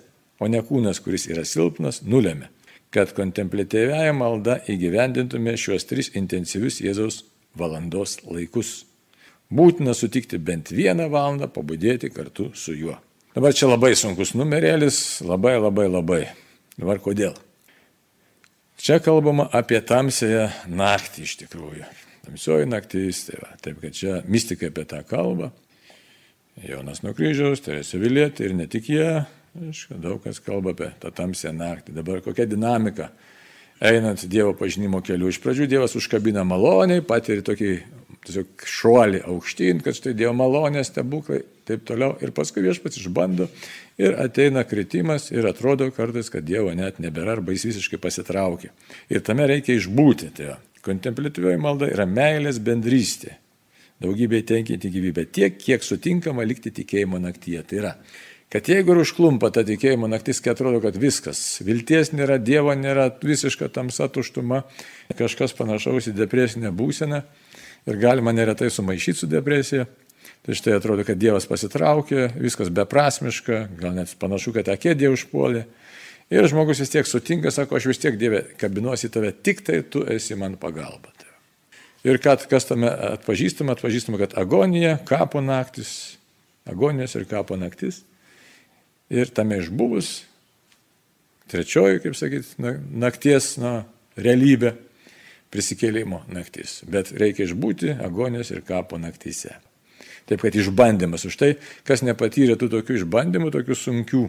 o 0.43 0.49
ne 0.51 0.59
kūnas, 0.67 0.99
kuris 1.05 1.29
yra 1.31 1.45
silpnas, 1.47 2.01
nulėmė, 2.03 2.49
kad 2.91 3.13
kontemplatyviaja 3.15 4.11
malda 4.11 4.57
įgyvendintume 4.67 5.55
šiuos 5.55 5.87
tris 5.87 6.11
intensyvius 6.19 6.81
Jėzaus 6.83 7.21
valandos 7.55 8.17
laikus. 8.27 8.81
Būtina 9.47 9.95
sutikti 9.95 10.43
bent 10.43 10.75
vieną 10.75 11.07
valandą 11.15 11.47
pabudėti 11.55 12.11
kartu 12.11 12.49
su 12.59 12.75
juo. 12.75 12.99
Dabar 13.37 13.55
čia 13.55 13.71
labai 13.71 13.93
sunkus 13.95 14.35
numerėlis, 14.35 15.21
labai 15.23 15.55
labai 15.61 15.87
labai. 15.87 16.21
Dabar 16.77 17.01
kodėl? 17.01 17.37
Čia 18.77 18.99
kalbama 19.01 19.47
apie 19.57 19.79
tamsąją 19.81 20.51
naktį 20.69 21.25
iš 21.25 21.39
tikrųjų. 21.41 21.87
Tamsioji 22.27 22.67
naktis, 22.69 23.23
tai 23.29 23.39
va, 23.41 23.55
taip 23.63 23.79
kad 23.81 23.95
čia 23.97 24.19
mystikai 24.29 24.69
apie 24.69 24.85
tą 24.89 25.01
kalbą. 25.07 25.53
Jonas 26.67 27.01
nuo 27.05 27.15
kryžiaus, 27.17 27.63
Teresė 27.65 28.01
Vilietė 28.01 28.49
ir 28.49 28.57
ne 28.57 28.67
tik 28.69 28.91
jie, 28.93 29.09
aišku, 29.57 29.97
daug 30.01 30.21
kas 30.25 30.41
kalba 30.45 30.75
apie 30.77 30.91
tą 31.01 31.13
tamsę 31.15 31.53
naktį. 31.57 31.95
Dabar 31.97 32.21
kokia 32.25 32.49
dinamika 32.49 33.11
einant 33.81 34.25
Dievo 34.29 34.53
pažinimo 34.57 35.01
keliu. 35.05 35.31
Iš 35.33 35.41
pradžių 35.45 35.69
Dievas 35.71 35.97
užkabina 35.97 36.45
maloniai, 36.49 37.05
patiri 37.05 37.45
tokį 37.45 37.73
tiesiog 38.27 38.67
šuolį 38.67 39.23
aukštyn, 39.31 39.81
kad 39.85 39.97
štai 39.97 40.15
Dievo 40.19 40.35
malonės 40.37 40.91
stebuklai, 40.91 41.41
taip 41.69 41.87
toliau. 41.89 42.17
Ir 42.23 42.35
paskui 42.37 42.65
viešpats 42.65 43.01
išbando 43.01 43.49
ir 44.03 44.19
ateina 44.23 44.67
kritimas 44.69 45.31
ir 45.35 45.47
atrodo 45.49 45.89
kartais, 45.95 46.31
kad 46.33 46.47
Dievo 46.47 46.75
net 46.77 47.01
nebėra 47.03 47.37
arba 47.39 47.55
jis 47.55 47.69
visiškai 47.71 48.01
pasitraukia. 48.03 48.73
Ir 49.13 49.25
tame 49.27 49.49
reikia 49.49 49.79
išbūti. 49.79 50.33
Tai 50.37 50.57
kontemplatyvioji 50.87 51.61
malda 51.63 51.91
yra 51.91 52.07
meilės 52.07 52.61
bendrystė. 52.63 53.37
Daugybė 54.03 54.43
tenkinti 54.45 54.91
gyvybę 54.93 55.25
tiek, 55.33 55.55
kiek 55.57 55.85
sutinkama 55.85 56.45
likti 56.45 56.69
tikėjimo 56.75 57.17
naktyje. 57.23 57.63
Tai 57.65 57.79
yra, 57.81 57.93
kad 58.53 58.69
jeigu 58.69 58.93
ir 58.93 59.01
užklumpa 59.01 59.49
ta 59.55 59.65
tikėjimo 59.67 60.11
naktis, 60.13 60.43
kai 60.45 60.53
atrodo, 60.53 60.83
kad 60.85 60.99
viskas, 61.01 61.41
vilties 61.65 62.13
nėra, 62.13 62.37
Dievo 62.37 62.75
nėra, 62.77 63.09
visiška 63.25 63.71
tamsa 63.73 64.11
tuštuma, 64.13 64.67
kažkas 65.17 65.57
panašaus 65.57 66.11
į 66.11 66.15
depresinę 66.19 66.75
būseną, 66.77 67.23
ir 67.87 68.01
galima 68.03 68.33
neretai 68.35 68.71
sumaišyti 68.71 69.23
su 69.23 69.31
depresija. 69.31 69.87
Tai 70.47 70.55
štai 70.55 70.77
atrodo, 70.77 71.03
kad 71.07 71.19
Dievas 71.19 71.47
pasitraukė, 71.51 72.29
viskas 72.39 72.71
beprasmiška, 72.71 73.65
gal 73.81 73.97
net 73.97 74.13
panašu, 74.21 74.53
kad 74.55 74.69
akėdė 74.71 75.11
užpuolė. 75.11 75.65
Ir 76.31 76.47
žmogus 76.51 76.83
vis 76.83 76.91
tiek 76.91 77.07
sutinka, 77.07 77.51
sako, 77.55 77.79
aš 77.79 77.89
vis 77.91 78.03
tiek 78.03 78.19
Dieve 78.19 78.45
kabinuosi 78.59 79.11
tave, 79.11 79.33
tik 79.35 79.63
tai 79.67 79.81
tu 79.83 80.05
esi 80.11 80.39
man 80.39 80.55
pagalba. 80.59 81.11
Ir 82.07 82.21
kad 82.23 82.45
kas 82.47 82.69
tame 82.69 82.87
atpažįstama, 82.87 83.75
atpažįstama, 83.75 84.21
kad 84.21 84.37
agonija, 84.39 84.95
kapo 85.09 85.41
naktis, 85.43 86.15
agonijos 86.69 87.17
ir 87.19 87.25
kapo 87.27 87.59
naktis. 87.59 88.05
Ir 89.11 89.31
tame 89.35 89.59
išbuvus, 89.59 90.21
trečioji, 91.51 92.05
kaip 92.05 92.15
sakyti, 92.19 92.75
nakties 92.95 93.57
na, 93.59 93.81
realybė 94.19 94.77
prisikėlimo 95.57 96.27
naktis, 96.29 96.83
bet 96.93 97.15
reikia 97.17 97.47
išbūti 97.49 97.97
agonijos 98.05 98.53
ir 98.53 98.61
kapo 98.67 99.01
naktyse. 99.01 99.57
Taip 100.27 100.43
kad 100.43 100.57
išbandymas 100.59 101.25
už 101.29 101.37
tai, 101.39 101.53
kas 101.87 102.03
nepatyrė 102.05 102.59
tų 102.59 102.69
tokių 102.75 103.01
išbandymų, 103.01 103.53
tokių 103.55 103.79
sunkių 103.79 104.25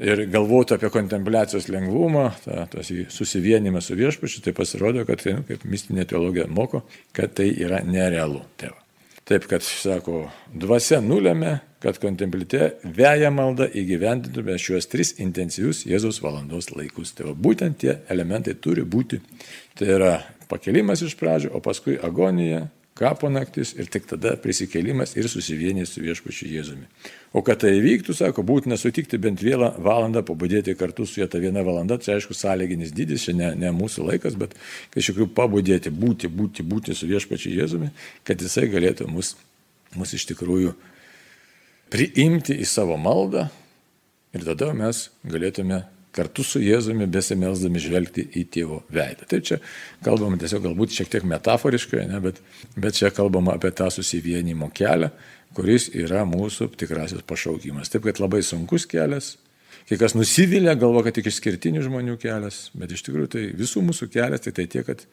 ir 0.00 0.22
galvotų 0.30 0.76
apie 0.76 0.90
kontempliacijos 0.94 1.66
lengvumą, 1.72 2.28
tą, 2.44 2.66
tas 2.72 2.92
susivienimą 3.12 3.82
su 3.84 3.98
viešpačiu, 3.98 4.44
tai 4.44 4.54
pasirodo, 4.56 5.04
kad, 5.08 5.22
tai, 5.24 5.40
kaip 5.48 5.66
mistinė 5.68 6.06
teologija 6.08 6.46
moko, 6.48 6.84
kad 7.16 7.34
tai 7.36 7.50
yra 7.50 7.82
nerealu. 7.84 8.44
Tėva. 8.60 8.78
Taip, 9.28 9.50
kad, 9.50 9.66
sako, 9.66 10.24
dvasia 10.54 11.02
nulėmė, 11.04 11.58
kad 11.80 11.98
kontemplite 11.98 12.74
veja 12.84 13.30
malda 13.32 13.68
įgyvendintume 13.68 14.58
šiuos 14.60 14.88
tris 14.92 15.14
intensyvius 15.22 15.86
Jėzaus 15.88 16.20
valandos 16.20 16.68
laikus. 16.74 17.14
Tai 17.16 17.30
va, 17.30 17.38
būtent 17.48 17.80
tie 17.80 17.94
elementai 18.12 18.56
turi 18.60 18.84
būti. 18.84 19.22
Tai 19.78 19.88
yra 19.96 20.12
pakelimas 20.50 21.00
iš 21.06 21.16
pradžio, 21.16 21.54
o 21.56 21.62
paskui 21.64 21.96
agonija, 21.96 22.66
kapo 23.00 23.30
naktis 23.32 23.72
ir 23.78 23.88
tik 23.88 24.04
tada 24.10 24.34
prisikėlimas 24.42 25.14
ir 25.16 25.28
susivienys 25.32 25.94
su 25.94 26.02
viešpačiu 26.04 26.50
Jėzumi. 26.50 26.84
O 27.32 27.40
kad 27.46 27.62
tai 27.62 27.70
įvyktų, 27.78 28.12
sako, 28.18 28.44
būtina 28.44 28.76
sutikti 28.76 29.16
bent 29.22 29.40
vieną 29.40 29.70
valandą, 29.80 30.20
pabudėti 30.26 30.74
kartu 30.76 31.06
su 31.08 31.22
juo 31.22 31.28
tą 31.30 31.40
vieną 31.40 31.64
valandą, 31.64 31.96
čia 32.02 32.18
aišku 32.18 32.36
sąlyginis 32.36 32.92
dydis, 32.92 33.24
čia 33.24 33.36
ne, 33.38 33.54
ne 33.56 33.72
mūsų 33.72 34.04
laikas, 34.10 34.36
bet 34.36 34.52
kažkokiu 34.92 35.30
pabudėti, 35.32 35.94
būti, 35.94 36.28
būti, 36.28 36.66
būti 36.66 36.98
su 36.98 37.08
viešpačiu 37.08 37.54
Jėzumi, 37.56 37.88
kad 38.26 38.42
jisai 38.42 38.68
galėtų 38.68 39.08
mus, 39.08 39.32
mus 39.96 40.12
iš 40.18 40.28
tikrųjų 40.34 40.74
priimti 41.90 42.56
į 42.60 42.66
savo 42.68 42.98
maldą 43.00 43.48
ir 44.36 44.44
tada 44.46 44.70
mes 44.76 45.08
galėtume 45.26 45.82
kartu 46.14 46.42
su 46.46 46.60
Jėzumi 46.62 47.06
besimelsdami 47.10 47.82
žvelgti 47.82 48.24
į 48.40 48.44
tėvo 48.54 48.80
veidą. 48.90 49.26
Tai 49.30 49.40
čia 49.46 49.60
kalbama 50.04 50.38
tiesiog 50.40 50.64
galbūt 50.66 50.94
šiek 50.96 51.10
tiek 51.12 51.26
metaforiškai, 51.30 52.06
ne, 52.10 52.18
bet, 52.24 52.40
bet 52.74 52.98
čia 52.98 53.12
kalbama 53.14 53.54
apie 53.54 53.70
tą 53.76 53.86
susivienimo 53.94 54.70
kelią, 54.74 55.12
kuris 55.54 55.88
yra 55.94 56.24
mūsų 56.28 56.72
tikrasis 56.78 57.22
pašaukimas. 57.26 57.92
Taip, 57.92 58.06
kad 58.08 58.22
labai 58.22 58.42
sunkus 58.46 58.88
kelias, 58.90 59.36
kai 59.88 59.98
kas 60.00 60.16
nusivylė, 60.18 60.74
galvo, 60.78 61.04
kad 61.06 61.14
tik 61.16 61.30
išskirtinių 61.30 61.86
žmonių 61.86 62.18
kelias, 62.22 62.68
bet 62.74 62.94
iš 62.94 63.06
tikrųjų 63.06 63.30
tai 63.34 63.46
visų 63.58 63.84
mūsų 63.86 64.10
kelias, 64.10 64.42
tai 64.46 64.54
tai 64.56 64.66
tiek, 64.70 64.86
kad 64.90 65.06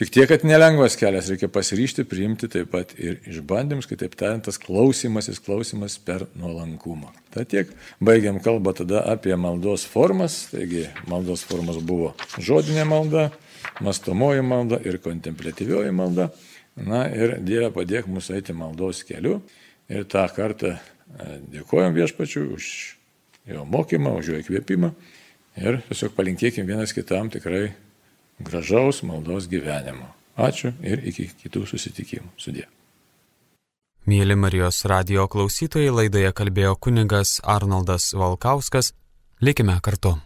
Tik 0.00 0.08
tiek, 0.08 0.24
kad 0.24 0.40
nelengvas 0.48 0.94
kelias, 0.96 1.26
reikia 1.28 1.50
pasiryšti, 1.52 2.06
priimti 2.08 2.48
taip 2.48 2.70
pat 2.72 2.94
ir 2.96 3.18
išbandymus, 3.28 3.84
kitaip 3.90 4.14
tariant, 4.16 4.46
tas 4.46 4.56
klausimasis, 4.60 5.36
klausimas 5.44 5.98
per 6.00 6.24
nuolankumą. 6.32 7.10
Tai 7.34 7.44
tiek, 7.44 7.68
baigiam 8.00 8.38
kalbą 8.40 8.72
tada 8.78 9.02
apie 9.12 9.36
maldos 9.36 9.84
formas, 9.84 10.46
taigi 10.48 10.86
maldos 11.12 11.44
formas 11.44 11.76
buvo 11.84 12.14
žodinė 12.40 12.86
malda, 12.88 13.26
mastomoji 13.84 14.40
malda 14.48 14.80
ir 14.88 14.96
kontemplatyvioji 15.04 15.92
malda. 15.92 16.30
Na 16.72 17.04
ir 17.12 17.36
Dieve 17.44 17.68
padėk 17.76 18.08
mūsų 18.08 18.38
eiti 18.38 18.56
maldos 18.56 19.04
keliu. 19.04 19.42
Ir 19.92 20.08
tą 20.08 20.24
kartą 20.32 20.72
e, 20.72 20.80
dėkojom 21.52 21.92
viešpačiu 21.92 22.46
už 22.56 22.72
jo 23.52 23.68
mokymą, 23.68 24.16
už 24.22 24.32
jo 24.32 24.40
įkvėpimą. 24.40 24.94
Ir 25.60 25.82
tiesiog 25.90 26.16
palinkėkim 26.16 26.64
vienas 26.64 26.96
kitam 26.96 27.28
tikrai 27.28 27.74
gražaus 28.40 29.02
maldos 29.02 29.48
gyvenimo. 29.48 30.08
Ačiū 30.36 30.72
ir 30.80 31.02
iki 31.04 31.28
kitų 31.42 31.66
susitikimų. 31.68 32.32
Sudė. 32.40 32.66
Mėly 34.08 34.34
Marijos 34.34 34.82
radio 34.88 35.28
klausytojai, 35.30 35.92
laidoje 35.94 36.32
kalbėjo 36.34 36.74
kunigas 36.80 37.38
Arnoldas 37.44 38.10
Valkauskas. 38.18 38.92
Likime 39.40 39.78
kartu. 39.82 40.16